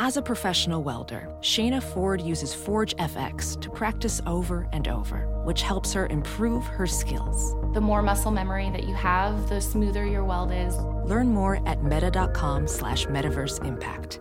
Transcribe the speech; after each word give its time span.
As 0.00 0.16
a 0.16 0.22
professional 0.22 0.82
welder, 0.82 1.28
Shayna 1.40 1.80
Ford 1.80 2.20
uses 2.20 2.52
Forge 2.52 2.96
FX 2.96 3.60
to 3.60 3.70
practice 3.70 4.20
over 4.26 4.68
and 4.72 4.88
over, 4.88 5.28
which 5.44 5.62
helps 5.62 5.92
her 5.92 6.08
improve 6.08 6.66
her 6.66 6.86
skills. 6.86 7.54
The 7.74 7.80
more 7.80 8.02
muscle 8.02 8.32
memory 8.32 8.70
that 8.70 8.88
you 8.88 8.94
have, 8.96 9.48
the 9.48 9.60
smoother 9.60 10.04
your 10.04 10.24
weld 10.24 10.50
is. 10.50 10.76
Learn 11.08 11.28
more 11.28 11.66
at 11.68 11.84
meta.com 11.84 12.66
slash 12.66 13.06
metaverse 13.06 13.64
impact. 13.64 14.20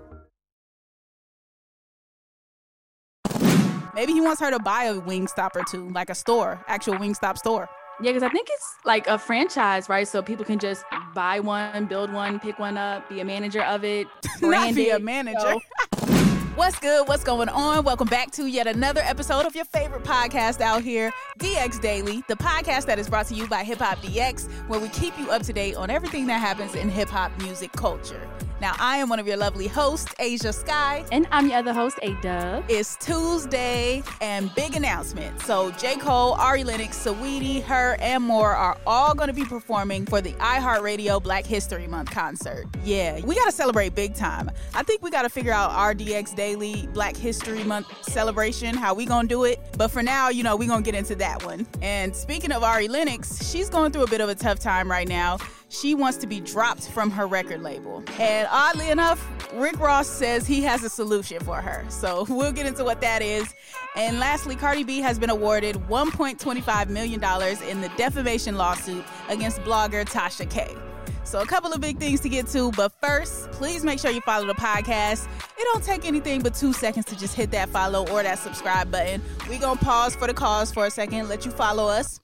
Maybe 3.96 4.14
he 4.14 4.22
wants 4.22 4.42
her 4.42 4.52
to 4.52 4.60
buy 4.60 4.86
a 4.86 4.96
Wingstop 4.96 5.56
or 5.56 5.64
two, 5.70 5.90
like 5.90 6.12
a 6.12 6.16
store, 6.16 6.64
actual 6.68 6.96
Wingstop 6.96 7.38
store. 7.38 7.68
Yeah, 8.04 8.12
because 8.12 8.24
I 8.24 8.30
think 8.30 8.50
it's 8.52 8.76
like 8.84 9.08
a 9.08 9.18
franchise, 9.18 9.88
right? 9.88 10.06
So 10.06 10.22
people 10.22 10.44
can 10.44 10.60
just 10.60 10.84
buy 11.16 11.40
one, 11.40 11.86
build 11.86 12.12
one, 12.12 12.38
pick 12.38 12.60
one 12.60 12.78
up, 12.78 13.08
be 13.08 13.22
a 13.22 13.26
manager 13.26 13.62
of 13.64 13.86
it, 13.86 14.08
Not 14.42 14.76
be 14.76 14.90
a 14.90 15.00
manager. 15.00 15.40
so- 15.40 15.62
What's 16.56 16.78
good? 16.80 17.08
What's 17.08 17.24
going 17.24 17.48
on? 17.48 17.86
Welcome 17.86 18.10
back 18.10 18.30
to 18.32 18.46
yet 18.46 18.68
another 18.68 19.00
episode 19.06 19.46
of 19.46 19.56
your 19.56 19.64
favorite 19.66 20.04
podcast 20.04 20.60
out 20.60 20.82
here, 20.84 21.14
DX 21.40 21.80
Daily, 21.82 22.26
the 22.28 22.36
podcast 22.36 22.86
that 22.88 23.00
is 23.00 23.10
brought 23.10 23.26
to 23.28 23.36
you 23.36 23.48
by 23.48 23.64
Hip 23.64 23.80
Hop 23.80 24.00
DX, 24.00 24.52
where 24.68 24.82
we 24.82 24.90
keep 24.90 25.18
you 25.18 25.32
up 25.32 25.42
to 25.44 25.54
date 25.54 25.76
on 25.76 25.90
everything 25.90 26.28
that 26.28 26.40
happens 26.42 26.76
in 26.76 26.90
hip 26.90 27.08
hop 27.08 27.32
music 27.42 27.72
culture. 27.72 28.30
Now, 28.64 28.78
I 28.80 28.96
am 28.96 29.10
one 29.10 29.20
of 29.20 29.28
your 29.28 29.36
lovely 29.36 29.68
hosts, 29.68 30.14
Ashia 30.20 30.54
Skye. 30.54 31.04
And 31.12 31.28
I'm 31.32 31.48
your 31.48 31.58
other 31.58 31.74
host, 31.74 32.00
A 32.02 32.14
Dub. 32.22 32.64
It's 32.70 32.96
Tuesday 32.96 34.02
and 34.22 34.56
big 34.56 34.78
announcement. 34.78 35.42
So 35.42 35.72
J. 35.72 35.98
Cole, 35.98 36.32
Ari 36.36 36.64
Lennox, 36.64 36.98
Saweetie, 36.98 37.58
H.E.R., 37.58 37.98
and 38.00 38.24
more 38.24 38.52
are 38.52 38.78
all 38.88 39.16
going 39.16 39.28
to 39.28 39.34
be 39.34 39.44
performing 39.44 40.06
for 40.06 40.22
the 40.22 40.32
iHeartRadio 40.36 41.22
Black 41.22 41.46
History 41.46 41.88
Month 41.88 42.12
concert. 42.12 42.66
Yeah, 42.86 43.20
we 43.26 43.36
got 43.36 43.48
to 43.48 43.52
celebrate 43.52 43.96
big 43.96 44.16
time. 44.16 44.50
I 44.74 44.84
think 44.84 45.02
we 45.02 45.12
got 45.12 45.24
to 45.24 45.30
figure 45.30 45.52
out 45.52 45.72
our 45.72 45.94
DX 45.94 46.34
Daily 46.34 46.88
Black 46.94 47.18
History 47.18 47.66
Month 47.66 47.88
celebration, 48.06 48.78
how 48.78 48.94
we 48.94 49.06
going 49.06 49.28
to 49.28 49.36
do 49.36 49.44
it. 49.44 49.60
But 49.78 49.90
for 49.90 50.02
now, 50.02 50.30
you 50.30 50.42
know, 50.42 50.56
we 50.56 50.68
going 50.68 50.86
to 50.86 50.90
get 50.90 50.98
into 50.98 51.16
that 51.16 51.44
one. 51.44 51.68
And 51.82 52.16
speaking 52.16 52.54
of 52.54 52.64
Ari 52.64 52.88
Lennox, 52.88 53.46
she's 53.46 53.70
going 53.70 53.92
through 53.92 54.04
a 54.04 54.10
bit 54.10 54.22
of 54.22 54.30
a 54.30 54.36
tough 54.36 54.60
time 54.60 54.90
right 54.90 55.10
now 55.10 55.38
she 55.74 55.96
wants 55.96 56.18
to 56.20 56.28
be 56.28 56.40
dropped 56.40 56.88
from 56.90 57.10
her 57.10 57.26
record 57.26 57.62
label. 57.62 58.04
And 58.20 58.48
oddly 58.52 58.90
enough, 58.90 59.26
Rick 59.54 59.80
Ross 59.80 60.08
says 60.08 60.46
he 60.46 60.62
has 60.62 60.84
a 60.84 60.90
solution 60.90 61.40
for 61.40 61.62
her. 61.62 61.86
So 61.90 62.26
we'll 62.30 62.52
get 62.52 62.66
into 62.66 62.84
what 62.84 63.02
that 63.02 63.22
is. 63.22 63.54
And 63.96 64.20
lastly, 64.20 64.56
Cardi 64.56 64.84
B 64.84 65.00
has 65.00 65.18
been 65.18 65.30
awarded 65.30 65.76
$1.25 65.76 66.90
million 66.90 67.22
in 67.68 67.82
the 67.82 67.90
defamation 67.98 68.56
lawsuit 68.56 69.04
against 69.30 69.60
blogger 69.62 70.06
Tasha 70.06 70.50
K. 70.50 70.76
So 71.24 71.42
a 71.42 71.46
couple 71.46 71.72
of 71.72 71.82
big 71.82 71.98
things 71.98 72.20
to 72.22 72.30
get 72.30 72.48
to, 72.48 72.72
but 72.74 72.92
first, 73.02 73.50
please 73.52 73.84
make 73.84 73.98
sure 73.98 74.12
you 74.12 74.22
follow 74.22 74.46
the 74.46 74.54
podcast. 74.54 75.26
It 75.58 75.64
don't 75.72 75.84
take 75.84 76.06
anything 76.06 76.42
but 76.42 76.54
two 76.54 76.74
seconds 76.74 77.06
to 77.06 77.18
just 77.18 77.34
hit 77.34 77.50
that 77.52 77.70
follow 77.70 78.08
or 78.10 78.22
that 78.24 78.40
subscribe 78.40 78.92
button. 78.92 79.22
we 79.50 79.58
gonna 79.58 79.80
pause 79.80 80.16
for 80.16 80.28
the 80.28 80.34
cause 80.34 80.72
for 80.72 80.86
a 80.86 80.92
second, 80.92 81.30
let 81.30 81.46
you 81.46 81.52
follow 81.52 81.88
us. 81.88 82.20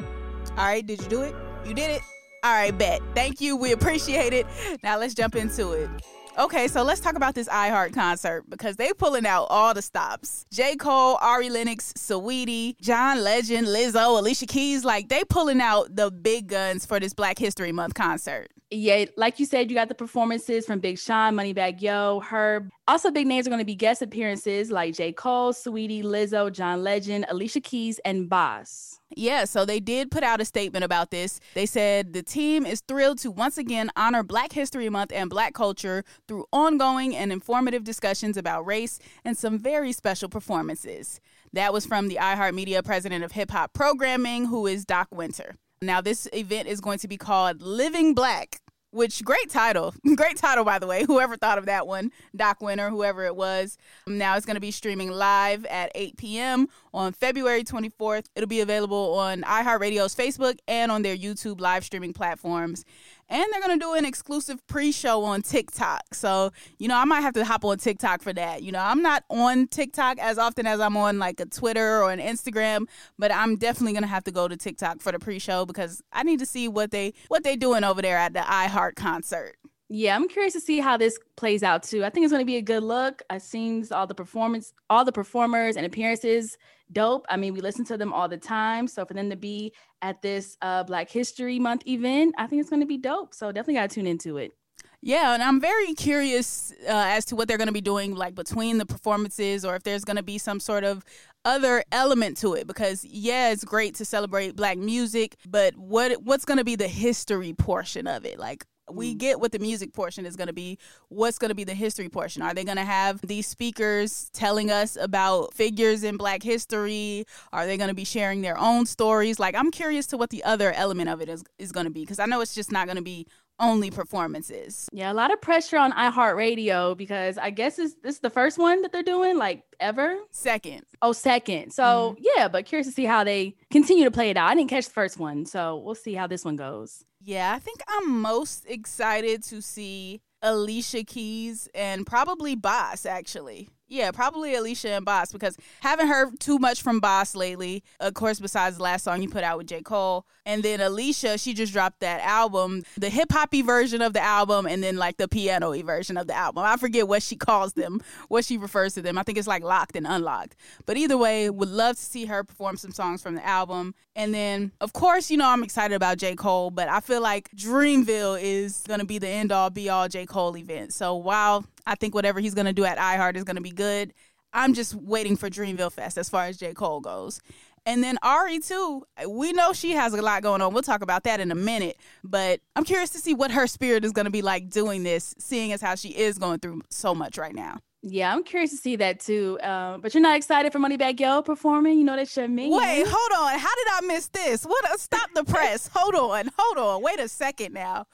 All 0.00 0.64
right, 0.64 0.84
did 0.84 1.00
you 1.02 1.08
do 1.08 1.22
it? 1.22 1.34
You 1.66 1.74
did 1.74 1.90
it? 1.90 2.00
All 2.44 2.52
right, 2.52 2.76
bet. 2.76 3.00
Thank 3.14 3.40
you. 3.40 3.56
We 3.56 3.72
appreciate 3.72 4.32
it. 4.32 4.46
Now 4.82 4.98
let's 4.98 5.14
jump 5.14 5.34
into 5.34 5.72
it. 5.72 5.90
Okay, 6.38 6.68
so 6.68 6.84
let's 6.84 7.00
talk 7.00 7.16
about 7.16 7.34
this 7.34 7.48
iHeart 7.48 7.92
concert 7.92 8.44
because 8.48 8.76
they 8.76 8.92
pulling 8.92 9.26
out 9.26 9.48
all 9.50 9.74
the 9.74 9.82
stops. 9.82 10.46
J. 10.52 10.76
Cole, 10.76 11.18
Ari 11.20 11.50
Lennox, 11.50 11.92
Saweetie, 11.94 12.80
John 12.80 13.24
Legend, 13.24 13.66
Lizzo, 13.66 14.16
Alicia 14.20 14.46
Keys, 14.46 14.84
like 14.84 15.08
they 15.08 15.24
pulling 15.24 15.60
out 15.60 15.96
the 15.96 16.12
big 16.12 16.46
guns 16.46 16.86
for 16.86 17.00
this 17.00 17.12
Black 17.12 17.40
History 17.40 17.72
Month 17.72 17.94
concert. 17.94 18.52
Yeah, 18.70 19.06
like 19.16 19.40
you 19.40 19.46
said, 19.46 19.70
you 19.70 19.76
got 19.76 19.88
the 19.88 19.94
performances 19.94 20.66
from 20.66 20.80
Big 20.80 20.98
Sean, 20.98 21.34
Moneybagg 21.34 21.80
Yo, 21.80 22.20
Herb. 22.20 22.68
Also, 22.86 23.10
big 23.10 23.26
names 23.26 23.46
are 23.46 23.50
going 23.50 23.60
to 23.60 23.64
be 23.64 23.74
guest 23.74 24.02
appearances 24.02 24.70
like 24.70 24.94
J. 24.94 25.10
Cole, 25.10 25.54
Saweetie, 25.54 26.02
Lizzo, 26.02 26.52
John 26.52 26.82
Legend, 26.82 27.24
Alicia 27.30 27.62
Keys, 27.62 27.98
and 28.04 28.28
Bas. 28.28 29.00
Yeah, 29.16 29.46
so 29.46 29.64
they 29.64 29.80
did 29.80 30.10
put 30.10 30.22
out 30.22 30.42
a 30.42 30.44
statement 30.44 30.84
about 30.84 31.10
this. 31.10 31.40
They 31.54 31.64
said 31.64 32.12
the 32.12 32.22
team 32.22 32.66
is 32.66 32.82
thrilled 32.86 33.18
to 33.20 33.30
once 33.30 33.56
again 33.56 33.90
honor 33.96 34.22
Black 34.22 34.52
History 34.52 34.90
Month 34.90 35.12
and 35.14 35.30
Black 35.30 35.54
culture 35.54 36.04
through 36.26 36.44
ongoing 36.52 37.16
and 37.16 37.32
informative 37.32 37.84
discussions 37.84 38.36
about 38.36 38.66
race 38.66 38.98
and 39.24 39.36
some 39.36 39.58
very 39.58 39.92
special 39.92 40.28
performances. 40.28 41.22
That 41.54 41.72
was 41.72 41.86
from 41.86 42.08
the 42.08 42.16
iHeartMedia 42.16 42.84
president 42.84 43.24
of 43.24 43.32
hip 43.32 43.50
hop 43.50 43.72
programming, 43.72 44.44
who 44.46 44.66
is 44.66 44.84
Doc 44.84 45.08
Wynter. 45.10 45.56
Now, 45.80 46.00
this 46.00 46.28
event 46.32 46.68
is 46.68 46.80
going 46.80 46.98
to 46.98 47.08
be 47.08 47.16
called 47.16 47.62
Living 47.62 48.12
Black, 48.12 48.60
which 48.90 49.24
great 49.24 49.48
title. 49.48 49.94
great 50.16 50.36
title, 50.36 50.64
by 50.64 50.78
the 50.80 50.86
way. 50.88 51.04
Whoever 51.06 51.36
thought 51.36 51.58
of 51.58 51.66
that 51.66 51.86
one, 51.86 52.10
Doc 52.34 52.60
Wynter, 52.60 52.90
whoever 52.90 53.24
it 53.24 53.36
was. 53.36 53.78
Now 54.06 54.36
it's 54.36 54.44
going 54.44 54.56
to 54.56 54.60
be 54.60 54.72
streaming 54.72 55.10
live 55.10 55.64
at 55.66 55.92
8 55.94 56.16
p.m. 56.16 56.68
on 56.92 57.12
February 57.12 57.62
24th. 57.62 58.26
It'll 58.34 58.48
be 58.48 58.60
available 58.60 59.14
on 59.14 59.42
iHeartRadio's 59.42 60.16
Facebook 60.16 60.58
and 60.66 60.90
on 60.90 61.02
their 61.02 61.16
YouTube 61.16 61.60
live 61.60 61.84
streaming 61.84 62.12
platforms. 62.12 62.84
And 63.30 63.44
they're 63.52 63.60
to 63.78 63.84
do 63.84 63.92
an 63.92 64.04
exclusive 64.04 64.66
pre 64.66 64.90
show 64.90 65.22
on 65.24 65.42
TikTok. 65.42 66.14
So, 66.14 66.52
you 66.78 66.88
know, 66.88 66.96
I 66.96 67.04
might 67.04 67.20
have 67.20 67.34
to 67.34 67.44
hop 67.44 67.64
on 67.64 67.78
TikTok 67.78 68.22
for 68.22 68.32
that. 68.32 68.62
You 68.62 68.72
know, 68.72 68.80
I'm 68.80 69.02
not 69.02 69.24
on 69.28 69.68
TikTok 69.68 70.18
as 70.18 70.38
often 70.38 70.66
as 70.66 70.80
I'm 70.80 70.96
on 70.96 71.18
like 71.18 71.38
a 71.40 71.46
Twitter 71.46 72.02
or 72.02 72.10
an 72.10 72.20
Instagram, 72.20 72.86
but 73.18 73.30
I'm 73.30 73.56
definitely 73.56 73.92
to 74.02 74.08
have 74.08 74.24
to 74.24 74.32
go 74.32 74.48
to 74.48 74.56
TikTok 74.56 75.00
for 75.00 75.12
the 75.12 75.18
pre 75.18 75.38
show 75.38 75.66
because 75.66 76.02
I 76.12 76.22
need 76.22 76.38
to 76.38 76.46
see 76.46 76.68
what 76.68 76.90
they 76.90 77.12
what 77.28 77.44
they 77.44 77.56
doing 77.56 77.84
over 77.84 78.00
there 78.00 78.16
at 78.16 78.32
the 78.32 78.40
iHeart 78.40 78.94
concert. 78.94 79.56
Yeah, 79.90 80.14
I'm 80.14 80.28
curious 80.28 80.52
to 80.52 80.60
see 80.60 80.80
how 80.80 80.98
this 80.98 81.18
plays 81.36 81.62
out 81.62 81.82
too. 81.82 82.04
I 82.04 82.10
think 82.10 82.24
it's 82.24 82.32
going 82.32 82.42
to 82.42 82.46
be 82.46 82.56
a 82.56 82.62
good 82.62 82.82
look. 82.82 83.22
It 83.30 83.40
seems 83.40 83.90
all 83.90 84.06
the 84.06 84.14
performance, 84.14 84.74
all 84.90 85.04
the 85.04 85.12
performers 85.12 85.76
and 85.76 85.86
appearances, 85.86 86.58
dope. 86.92 87.24
I 87.30 87.38
mean, 87.38 87.54
we 87.54 87.62
listen 87.62 87.86
to 87.86 87.96
them 87.96 88.12
all 88.12 88.28
the 88.28 88.36
time, 88.36 88.86
so 88.86 89.06
for 89.06 89.14
them 89.14 89.30
to 89.30 89.36
be 89.36 89.72
at 90.02 90.20
this 90.20 90.58
uh, 90.60 90.84
Black 90.84 91.10
History 91.10 91.58
Month 91.58 91.86
event, 91.86 92.34
I 92.36 92.46
think 92.46 92.60
it's 92.60 92.70
going 92.70 92.80
to 92.80 92.86
be 92.86 92.98
dope. 92.98 93.32
So 93.32 93.50
definitely 93.50 93.74
got 93.74 93.88
to 93.88 93.94
tune 93.94 94.06
into 94.06 94.36
it. 94.36 94.52
Yeah, 95.00 95.32
and 95.32 95.42
I'm 95.42 95.60
very 95.60 95.94
curious 95.94 96.72
uh, 96.82 96.90
as 96.90 97.24
to 97.26 97.36
what 97.36 97.46
they're 97.46 97.56
going 97.56 97.68
to 97.68 97.72
be 97.72 97.80
doing, 97.80 98.16
like 98.16 98.34
between 98.34 98.78
the 98.78 98.86
performances, 98.86 99.64
or 99.64 99.76
if 99.76 99.84
there's 99.84 100.04
going 100.04 100.16
to 100.16 100.22
be 100.24 100.38
some 100.38 100.58
sort 100.58 100.82
of 100.82 101.04
other 101.44 101.84
element 101.92 102.36
to 102.38 102.54
it. 102.54 102.66
Because 102.66 103.04
yeah, 103.04 103.52
it's 103.52 103.64
great 103.64 103.94
to 103.96 104.04
celebrate 104.04 104.56
Black 104.56 104.76
music, 104.76 105.36
but 105.48 105.76
what 105.76 106.22
what's 106.24 106.44
going 106.44 106.58
to 106.58 106.64
be 106.64 106.74
the 106.74 106.88
history 106.88 107.52
portion 107.52 108.06
of 108.08 108.24
it? 108.26 108.38
Like, 108.40 108.66
we 108.90 109.14
mm. 109.14 109.18
get 109.18 109.40
what 109.40 109.52
the 109.52 109.58
music 109.58 109.92
portion 109.92 110.26
is 110.26 110.36
going 110.36 110.46
to 110.46 110.52
be. 110.52 110.78
What's 111.08 111.38
going 111.38 111.50
to 111.50 111.54
be 111.54 111.64
the 111.64 111.74
history 111.74 112.08
portion? 112.08 112.42
Are 112.42 112.54
they 112.54 112.64
going 112.64 112.76
to 112.76 112.84
have 112.84 113.20
these 113.22 113.46
speakers 113.46 114.30
telling 114.32 114.70
us 114.70 114.96
about 114.96 115.54
figures 115.54 116.04
in 116.04 116.16
Black 116.16 116.42
history? 116.42 117.24
Are 117.52 117.66
they 117.66 117.76
going 117.76 117.88
to 117.88 117.94
be 117.94 118.04
sharing 118.04 118.40
their 118.40 118.58
own 118.58 118.86
stories? 118.86 119.38
Like, 119.38 119.54
I'm 119.54 119.70
curious 119.70 120.06
to 120.08 120.16
what 120.16 120.30
the 120.30 120.44
other 120.44 120.72
element 120.72 121.08
of 121.08 121.20
it 121.20 121.28
is, 121.28 121.44
is 121.58 121.72
going 121.72 121.86
to 121.86 121.92
be 121.92 122.00
because 122.00 122.18
I 122.18 122.26
know 122.26 122.40
it's 122.40 122.54
just 122.54 122.72
not 122.72 122.86
going 122.86 122.96
to 122.96 123.02
be 123.02 123.26
only 123.60 123.90
performances. 123.90 124.88
Yeah, 124.92 125.12
a 125.12 125.14
lot 125.14 125.32
of 125.32 125.40
pressure 125.40 125.76
on 125.78 125.92
iHeartRadio 125.92 126.96
because 126.96 127.38
I 127.38 127.50
guess 127.50 127.78
it's, 127.78 127.94
this 128.02 128.16
is 128.16 128.20
the 128.20 128.30
first 128.30 128.58
one 128.58 128.82
that 128.82 128.92
they're 128.92 129.02
doing, 129.02 129.38
like 129.38 129.62
ever. 129.80 130.16
Second. 130.30 130.82
Oh, 131.02 131.12
second. 131.12 131.72
So 131.72 132.16
mm-hmm. 132.16 132.24
yeah, 132.36 132.48
but 132.48 132.66
curious 132.66 132.86
to 132.86 132.92
see 132.92 133.04
how 133.04 133.24
they 133.24 133.56
continue 133.70 134.04
to 134.04 134.10
play 134.10 134.30
it 134.30 134.36
out. 134.36 134.50
I 134.50 134.54
didn't 134.54 134.70
catch 134.70 134.86
the 134.86 134.92
first 134.92 135.18
one, 135.18 135.46
so 135.46 135.76
we'll 135.76 135.94
see 135.94 136.14
how 136.14 136.26
this 136.26 136.44
one 136.44 136.56
goes. 136.56 137.04
Yeah, 137.20 137.52
I 137.54 137.58
think 137.58 137.80
I'm 137.88 138.20
most 138.20 138.64
excited 138.68 139.42
to 139.44 139.60
see 139.60 140.20
Alicia 140.42 141.04
Keys 141.04 141.68
and 141.74 142.06
probably 142.06 142.54
Bas 142.54 143.04
actually. 143.06 143.68
Yeah, 143.88 144.10
probably 144.10 144.54
Alicia 144.54 144.90
and 144.90 145.04
Bas 145.04 145.32
because 145.32 145.56
haven't 145.80 146.08
heard 146.08 146.38
too 146.38 146.58
much 146.58 146.82
from 146.82 147.00
Bas 147.00 147.34
lately. 147.34 147.82
Of 148.00 148.12
course, 148.12 148.38
besides 148.38 148.76
the 148.76 148.82
last 148.82 149.04
song 149.04 149.20
he 149.20 149.26
put 149.26 149.42
out 149.42 149.56
with 149.56 149.66
J. 149.66 149.80
Cole. 149.80 150.26
And 150.44 150.62
then 150.62 150.80
Alicia, 150.80 151.38
she 151.38 151.54
just 151.54 151.72
dropped 151.72 152.00
that 152.00 152.20
album, 152.20 152.82
the 152.96 153.08
hip 153.08 153.32
hoppy 153.32 153.62
version 153.62 154.02
of 154.02 154.12
the 154.12 154.22
album, 154.22 154.66
and 154.66 154.82
then 154.82 154.96
like 154.96 155.16
the 155.16 155.28
piano 155.28 155.72
version 155.82 156.16
of 156.16 156.26
the 156.26 156.34
album. 156.34 156.64
I 156.64 156.76
forget 156.76 157.08
what 157.08 157.22
she 157.22 157.36
calls 157.36 157.74
them, 157.74 158.00
what 158.28 158.44
she 158.44 158.58
refers 158.58 158.94
to 158.94 159.02
them. 159.02 159.18
I 159.18 159.22
think 159.22 159.38
it's 159.38 159.48
like 159.48 159.62
locked 159.62 159.96
and 159.96 160.06
unlocked. 160.06 160.56
But 160.84 160.96
either 160.96 161.16
way, 161.16 161.48
would 161.48 161.68
love 161.68 161.96
to 161.96 162.02
see 162.02 162.26
her 162.26 162.44
perform 162.44 162.76
some 162.76 162.92
songs 162.92 163.22
from 163.22 163.34
the 163.34 163.46
album. 163.46 163.94
And 164.14 164.34
then, 164.34 164.72
of 164.80 164.92
course, 164.92 165.30
you 165.30 165.36
know, 165.36 165.48
I'm 165.48 165.62
excited 165.62 165.94
about 165.94 166.18
J. 166.18 166.34
Cole, 166.34 166.70
but 166.70 166.88
I 166.88 167.00
feel 167.00 167.22
like 167.22 167.50
Dreamville 167.52 168.38
is 168.40 168.84
going 168.86 169.00
to 169.00 169.06
be 169.06 169.18
the 169.18 169.28
end 169.28 169.52
all 169.52 169.70
be 169.70 169.88
all 169.88 170.08
J. 170.08 170.26
Cole 170.26 170.56
event. 170.56 170.92
So 170.92 171.14
while 171.14 171.64
I 171.86 171.94
think 171.94 172.14
whatever 172.14 172.40
he's 172.40 172.54
going 172.54 172.66
to 172.66 172.72
do 172.72 172.84
at 172.84 172.98
iHeart 172.98 173.36
is 173.36 173.44
going 173.44 173.56
to 173.56 173.62
be 173.62 173.70
good. 173.70 174.12
I'm 174.52 174.74
just 174.74 174.94
waiting 174.94 175.36
for 175.36 175.50
Dreamville 175.50 175.92
Fest 175.92 176.16
as 176.16 176.28
far 176.28 176.44
as 176.44 176.56
J. 176.56 176.72
Cole 176.72 177.00
goes. 177.00 177.40
And 177.86 178.02
then 178.02 178.18
Ari 178.22 178.58
too. 178.60 179.04
We 179.26 179.52
know 179.52 179.72
she 179.72 179.92
has 179.92 180.12
a 180.12 180.20
lot 180.20 180.42
going 180.42 180.60
on. 180.60 180.72
We'll 180.74 180.82
talk 180.82 181.02
about 181.02 181.24
that 181.24 181.40
in 181.40 181.50
a 181.50 181.54
minute. 181.54 181.96
But 182.22 182.60
I'm 182.76 182.84
curious 182.84 183.10
to 183.10 183.18
see 183.18 183.34
what 183.34 183.50
her 183.50 183.66
spirit 183.66 184.04
is 184.04 184.12
going 184.12 184.26
to 184.26 184.30
be 184.30 184.42
like 184.42 184.68
doing 184.68 185.04
this, 185.04 185.34
seeing 185.38 185.72
as 185.72 185.80
how 185.80 185.94
she 185.94 186.10
is 186.10 186.38
going 186.38 186.60
through 186.60 186.82
so 186.90 187.14
much 187.14 187.38
right 187.38 187.54
now. 187.54 187.78
Yeah, 188.02 188.32
I'm 188.32 188.44
curious 188.44 188.70
to 188.70 188.76
see 188.76 188.96
that 188.96 189.20
too. 189.20 189.58
Uh, 189.60 189.98
but 189.98 190.14
you're 190.14 190.22
not 190.22 190.36
excited 190.36 190.72
for 190.72 190.78
Moneybagg 190.78 191.18
Yo 191.18 191.42
performing? 191.42 191.98
You 191.98 192.04
know 192.04 192.16
that 192.16 192.34
your 192.36 192.46
man. 192.46 192.70
Wait, 192.70 193.06
hold 193.06 193.32
on. 193.46 193.58
How 193.58 193.74
did 193.74 193.86
I 193.90 194.00
miss 194.06 194.28
this? 194.28 194.64
What? 194.64 194.84
Uh, 194.90 194.96
stop 194.96 195.30
the 195.34 195.44
press. 195.44 195.88
hold 195.94 196.14
on. 196.14 196.50
Hold 196.58 196.78
on. 196.78 197.02
Wait 197.02 197.18
a 197.18 197.28
second 197.28 197.72
now. 197.74 198.06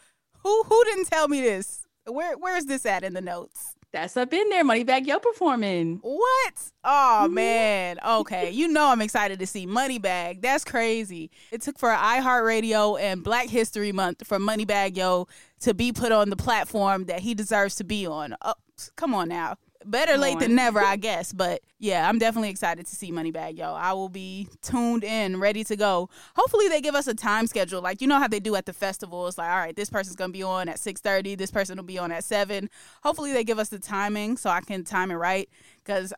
Who 0.42 0.62
who 0.64 0.84
didn't 0.84 1.06
tell 1.06 1.28
me 1.28 1.40
this? 1.40 1.83
Where 2.06 2.36
where 2.36 2.56
is 2.56 2.66
this 2.66 2.84
at 2.86 3.02
in 3.02 3.14
the 3.14 3.20
notes? 3.20 3.76
That's 3.92 4.16
up 4.16 4.32
in 4.32 4.48
there. 4.48 4.64
Moneybagg 4.64 5.06
Yo 5.06 5.20
performing. 5.20 6.00
What? 6.02 6.72
Oh 6.82 7.22
mm-hmm. 7.24 7.34
man. 7.34 7.98
Okay. 8.04 8.50
You 8.50 8.68
know 8.68 8.88
I'm 8.88 9.00
excited 9.00 9.38
to 9.38 9.46
see 9.46 9.66
Moneybagg. 9.66 10.42
That's 10.42 10.64
crazy. 10.64 11.30
It 11.52 11.62
took 11.62 11.78
for 11.78 11.90
iHeartRadio 11.90 13.00
and 13.00 13.22
Black 13.22 13.48
History 13.48 13.92
Month 13.92 14.26
for 14.26 14.38
Moneybagg 14.38 14.96
Yo 14.96 15.28
to 15.60 15.74
be 15.74 15.92
put 15.92 16.12
on 16.12 16.30
the 16.30 16.36
platform 16.36 17.04
that 17.04 17.20
he 17.20 17.34
deserves 17.34 17.76
to 17.76 17.84
be 17.84 18.06
on. 18.06 18.34
Oh, 18.42 18.54
come 18.96 19.14
on 19.14 19.28
now 19.28 19.56
better 19.84 20.16
late 20.16 20.38
than 20.38 20.54
never, 20.54 20.80
I 20.80 20.96
guess. 20.96 21.32
But 21.32 21.62
yeah, 21.78 22.08
I'm 22.08 22.18
definitely 22.18 22.50
excited 22.50 22.86
to 22.86 22.96
see 22.96 23.12
Moneybagg 23.12 23.58
Yo. 23.58 23.72
I 23.72 23.92
will 23.92 24.08
be 24.08 24.48
tuned 24.62 25.04
in, 25.04 25.40
ready 25.40 25.64
to 25.64 25.76
go. 25.76 26.08
Hopefully, 26.36 26.68
they 26.68 26.80
give 26.80 26.94
us 26.94 27.06
a 27.06 27.14
time 27.14 27.46
schedule, 27.46 27.80
like 27.80 28.00
you 28.00 28.06
know 28.06 28.18
how 28.18 28.28
they 28.28 28.40
do 28.40 28.54
at 28.56 28.66
the 28.66 28.72
festivals. 28.72 29.38
Like, 29.38 29.50
all 29.50 29.58
right, 29.58 29.76
this 29.76 29.90
person's 29.90 30.16
gonna 30.16 30.32
be 30.32 30.42
on 30.42 30.68
at 30.68 30.78
6:30. 30.78 31.36
This 31.36 31.50
person 31.50 31.76
will 31.76 31.84
be 31.84 31.98
on 31.98 32.12
at 32.12 32.24
seven. 32.24 32.70
Hopefully, 33.02 33.32
they 33.32 33.44
give 33.44 33.58
us 33.58 33.68
the 33.68 33.78
timing 33.78 34.36
so 34.36 34.50
I 34.50 34.60
can 34.60 34.84
time 34.84 35.10
it 35.10 35.16
right. 35.16 35.48
Because 35.84 36.12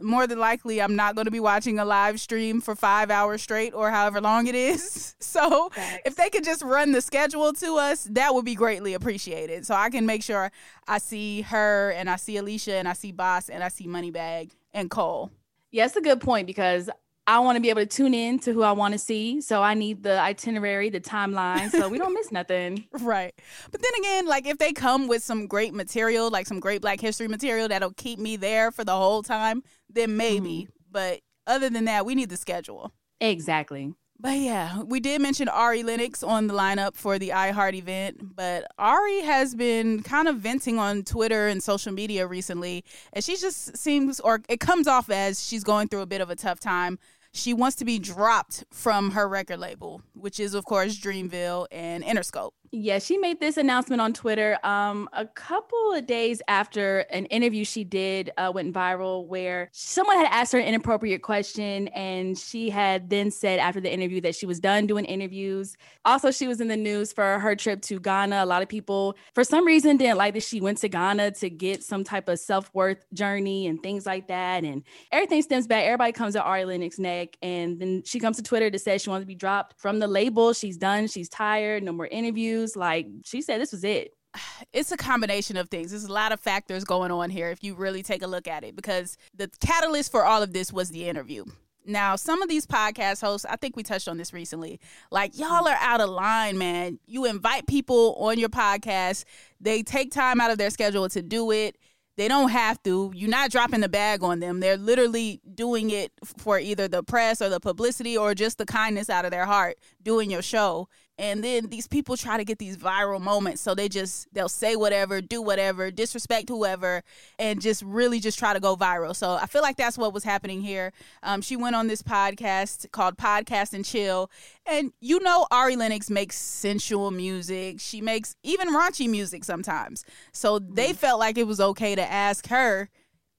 more 0.00 0.26
than 0.26 0.38
likely 0.38 0.80
I'm 0.80 0.96
not 0.96 1.14
going 1.14 1.26
to 1.26 1.30
be 1.30 1.40
watching 1.40 1.78
a 1.78 1.84
live 1.84 2.20
stream 2.20 2.60
for 2.60 2.74
five 2.74 3.10
hours 3.10 3.42
straight 3.42 3.74
or 3.74 3.90
however 3.90 4.20
long 4.20 4.46
it 4.46 4.54
is. 4.54 5.14
So 5.30 5.68
Thanks. 5.68 6.02
if 6.06 6.16
they 6.16 6.28
could 6.28 6.42
just 6.42 6.60
run 6.60 6.90
the 6.90 7.00
schedule 7.00 7.52
to 7.52 7.76
us, 7.76 8.08
that 8.10 8.34
would 8.34 8.44
be 8.44 8.56
greatly 8.56 8.94
appreciated. 8.94 9.64
So 9.64 9.76
I 9.76 9.88
can 9.88 10.04
make 10.04 10.24
sure 10.24 10.50
I 10.88 10.98
see 10.98 11.42
her 11.42 11.90
and 11.90 12.10
I 12.10 12.16
see 12.16 12.36
Alicia 12.36 12.74
and 12.74 12.88
I 12.88 12.94
see 12.94 13.12
Bas 13.12 13.48
and 13.48 13.62
I 13.62 13.68
see 13.68 13.86
Moneybagg 13.86 14.50
and 14.74 14.90
Cole. 14.90 15.30
Yeah, 15.70 15.84
it's 15.84 15.94
a 15.94 16.00
good 16.00 16.20
point 16.20 16.48
because 16.48 16.90
I 17.30 17.38
want 17.38 17.54
to 17.54 17.60
be 17.60 17.70
able 17.70 17.82
to 17.82 17.86
tune 17.86 18.12
in 18.12 18.40
to 18.40 18.52
who 18.52 18.64
I 18.64 18.72
want 18.72 18.90
to 18.92 18.98
see. 18.98 19.40
So 19.40 19.62
I 19.62 19.74
need 19.74 20.02
the 20.02 20.18
itinerary, 20.18 20.90
the 20.90 21.00
timeline, 21.00 21.70
so 21.70 21.88
we 21.88 21.96
don't 21.96 22.12
miss 22.12 22.32
nothing. 22.32 22.86
Right. 23.00 23.32
But 23.70 23.80
then 23.80 23.92
again, 24.00 24.26
like 24.26 24.46
if 24.48 24.58
they 24.58 24.72
come 24.72 25.06
with 25.06 25.22
some 25.22 25.46
great 25.46 25.72
material, 25.72 26.28
like 26.28 26.48
some 26.48 26.58
great 26.58 26.80
Black 26.80 27.00
History 27.00 27.28
material 27.28 27.68
that'll 27.68 27.92
keep 27.92 28.18
me 28.18 28.34
there 28.34 28.72
for 28.72 28.82
the 28.82 28.96
whole 28.96 29.22
time, 29.22 29.62
then 29.88 30.16
maybe. 30.16 30.62
Mm-hmm. 30.62 30.72
But 30.90 31.20
other 31.46 31.70
than 31.70 31.84
that, 31.84 32.04
we 32.04 32.16
need 32.16 32.30
the 32.30 32.36
schedule. 32.36 32.92
Exactly. 33.20 33.94
But 34.18 34.38
yeah, 34.38 34.82
we 34.82 34.98
did 34.98 35.22
mention 35.22 35.48
Ari 35.48 35.84
Lennox 35.84 36.24
on 36.24 36.48
the 36.48 36.52
lineup 36.52 36.96
for 36.96 37.16
the 37.16 37.28
iHeart 37.28 37.74
event, 37.74 38.34
but 38.34 38.66
Ari 38.76 39.20
has 39.20 39.54
been 39.54 40.02
kind 40.02 40.26
of 40.26 40.38
venting 40.38 40.80
on 40.80 41.04
Twitter 41.04 41.46
and 41.46 41.62
social 41.62 41.92
media 41.92 42.26
recently, 42.26 42.84
and 43.12 43.24
she 43.24 43.36
just 43.36 43.76
seems, 43.78 44.18
or 44.20 44.42
it 44.48 44.58
comes 44.58 44.88
off 44.88 45.10
as 45.10 45.46
she's 45.46 45.62
going 45.62 45.88
through 45.88 46.02
a 46.02 46.06
bit 46.06 46.20
of 46.20 46.28
a 46.28 46.36
tough 46.36 46.58
time 46.58 46.98
she 47.32 47.54
wants 47.54 47.76
to 47.76 47.84
be 47.84 47.98
dropped 47.98 48.64
from 48.72 49.12
her 49.12 49.28
record 49.28 49.58
label, 49.58 50.02
which 50.20 50.40
is, 50.40 50.54
of 50.54 50.64
course, 50.64 50.98
Dreamville 50.98 51.66
and 51.70 52.04
Interscope. 52.04 52.52
Yeah, 52.72 53.00
she 53.00 53.18
made 53.18 53.40
this 53.40 53.56
announcement 53.56 54.00
on 54.00 54.12
Twitter 54.12 54.56
um, 54.62 55.08
a 55.12 55.26
couple 55.26 55.92
of 55.92 56.06
days 56.06 56.40
after 56.46 57.00
an 57.10 57.26
interview 57.26 57.64
she 57.64 57.82
did 57.82 58.30
uh, 58.36 58.52
went 58.54 58.72
viral 58.72 59.26
where 59.26 59.70
someone 59.72 60.16
had 60.16 60.28
asked 60.30 60.52
her 60.52 60.60
an 60.60 60.66
inappropriate 60.66 61.20
question. 61.20 61.88
And 61.88 62.38
she 62.38 62.70
had 62.70 63.10
then 63.10 63.32
said 63.32 63.58
after 63.58 63.80
the 63.80 63.92
interview 63.92 64.20
that 64.20 64.36
she 64.36 64.46
was 64.46 64.60
done 64.60 64.86
doing 64.86 65.04
interviews. 65.04 65.76
Also, 66.04 66.30
she 66.30 66.46
was 66.46 66.60
in 66.60 66.68
the 66.68 66.76
news 66.76 67.12
for 67.12 67.40
her 67.40 67.56
trip 67.56 67.82
to 67.82 67.98
Ghana. 67.98 68.44
A 68.44 68.46
lot 68.46 68.62
of 68.62 68.68
people, 68.68 69.16
for 69.34 69.42
some 69.42 69.66
reason, 69.66 69.96
didn't 69.96 70.18
like 70.18 70.34
that 70.34 70.44
she 70.44 70.60
went 70.60 70.78
to 70.78 70.88
Ghana 70.88 71.32
to 71.32 71.50
get 71.50 71.82
some 71.82 72.04
type 72.04 72.28
of 72.28 72.38
self 72.38 72.72
worth 72.72 73.04
journey 73.12 73.66
and 73.66 73.82
things 73.82 74.06
like 74.06 74.28
that. 74.28 74.62
And 74.62 74.84
everything 75.10 75.42
stems 75.42 75.66
back. 75.66 75.86
Everybody 75.86 76.12
comes 76.12 76.34
to 76.34 76.42
Ari 76.42 76.66
Lennox 76.66 77.00
neck. 77.00 77.36
And 77.42 77.80
then 77.80 78.04
she 78.04 78.20
comes 78.20 78.36
to 78.36 78.44
Twitter 78.44 78.70
to 78.70 78.78
say 78.78 78.96
she 78.96 79.10
wants 79.10 79.24
to 79.24 79.26
be 79.26 79.34
dropped 79.34 79.80
from 79.80 79.98
the 79.98 80.06
label. 80.10 80.52
She's 80.52 80.76
done. 80.76 81.06
She's 81.08 81.28
tired. 81.28 81.82
No 81.82 81.92
more 81.92 82.06
interviews. 82.06 82.76
Like 82.76 83.06
she 83.24 83.40
said, 83.40 83.60
this 83.60 83.72
was 83.72 83.84
it. 83.84 84.12
It's 84.72 84.92
a 84.92 84.96
combination 84.96 85.56
of 85.56 85.68
things. 85.68 85.90
There's 85.90 86.04
a 86.04 86.12
lot 86.12 86.32
of 86.32 86.38
factors 86.38 86.84
going 86.84 87.10
on 87.10 87.30
here 87.30 87.50
if 87.50 87.64
you 87.64 87.74
really 87.74 88.02
take 88.02 88.22
a 88.22 88.26
look 88.26 88.46
at 88.46 88.62
it 88.62 88.76
because 88.76 89.16
the 89.34 89.50
catalyst 89.60 90.12
for 90.12 90.24
all 90.24 90.42
of 90.42 90.52
this 90.52 90.72
was 90.72 90.90
the 90.90 91.08
interview. 91.08 91.44
Now, 91.86 92.14
some 92.16 92.42
of 92.42 92.48
these 92.48 92.66
podcast 92.66 93.20
hosts, 93.20 93.46
I 93.48 93.56
think 93.56 93.74
we 93.74 93.82
touched 93.82 94.06
on 94.06 94.18
this 94.18 94.32
recently, 94.32 94.80
like 95.10 95.38
y'all 95.38 95.66
are 95.66 95.78
out 95.80 96.00
of 96.00 96.10
line, 96.10 96.58
man. 96.58 96.98
You 97.06 97.24
invite 97.24 97.66
people 97.66 98.14
on 98.18 98.38
your 98.38 98.50
podcast, 98.50 99.24
they 99.60 99.82
take 99.82 100.12
time 100.12 100.40
out 100.40 100.50
of 100.50 100.58
their 100.58 100.70
schedule 100.70 101.08
to 101.08 101.22
do 101.22 101.50
it. 101.50 101.76
They 102.20 102.28
don't 102.28 102.50
have 102.50 102.82
to. 102.82 103.12
You're 103.14 103.30
not 103.30 103.50
dropping 103.50 103.80
the 103.80 103.88
bag 103.88 104.22
on 104.22 104.40
them. 104.40 104.60
They're 104.60 104.76
literally 104.76 105.40
doing 105.54 105.88
it 105.88 106.12
for 106.36 106.58
either 106.58 106.86
the 106.86 107.02
press 107.02 107.40
or 107.40 107.48
the 107.48 107.60
publicity 107.60 108.14
or 108.14 108.34
just 108.34 108.58
the 108.58 108.66
kindness 108.66 109.08
out 109.08 109.24
of 109.24 109.30
their 109.30 109.46
heart 109.46 109.78
doing 110.02 110.30
your 110.30 110.42
show 110.42 110.90
and 111.20 111.44
then 111.44 111.66
these 111.66 111.86
people 111.86 112.16
try 112.16 112.38
to 112.38 112.44
get 112.44 112.58
these 112.58 112.78
viral 112.78 113.20
moments. 113.20 113.60
So 113.60 113.74
they 113.74 113.90
just 113.90 114.32
they'll 114.32 114.48
say 114.48 114.74
whatever 114.74 115.20
do 115.20 115.42
whatever 115.42 115.90
disrespect 115.90 116.48
whoever 116.48 117.02
and 117.38 117.60
just 117.60 117.82
really 117.82 118.20
just 118.20 118.38
try 118.38 118.54
to 118.54 118.60
go 118.60 118.74
viral. 118.74 119.14
So 119.14 119.34
i 119.34 119.46
feel 119.46 119.60
like 119.60 119.76
that's 119.76 119.98
what 119.98 120.14
was 120.14 120.24
happening 120.24 120.62
here. 120.62 120.92
Um, 121.22 121.42
she 121.42 121.56
went 121.56 121.76
on 121.76 121.88
this 121.88 122.02
podcast 122.02 122.90
called 122.90 123.18
podcast 123.18 123.74
and 123.74 123.84
chill. 123.84 124.30
And 124.64 124.92
you 125.00 125.20
know 125.20 125.46
ari 125.50 125.76
lennox 125.76 126.08
makes 126.08 126.36
sensual 126.36 127.10
music. 127.10 127.80
She 127.80 128.00
makes 128.00 128.34
even 128.42 128.68
raunchy 128.74 129.08
music 129.08 129.44
sometimes. 129.44 130.04
So 130.32 130.58
they 130.58 130.88
mm-hmm. 130.88 130.94
felt 130.94 131.20
like 131.20 131.36
it 131.36 131.46
was 131.46 131.60
okay 131.60 131.94
to 131.94 132.12
ask 132.12 132.48
her 132.48 132.88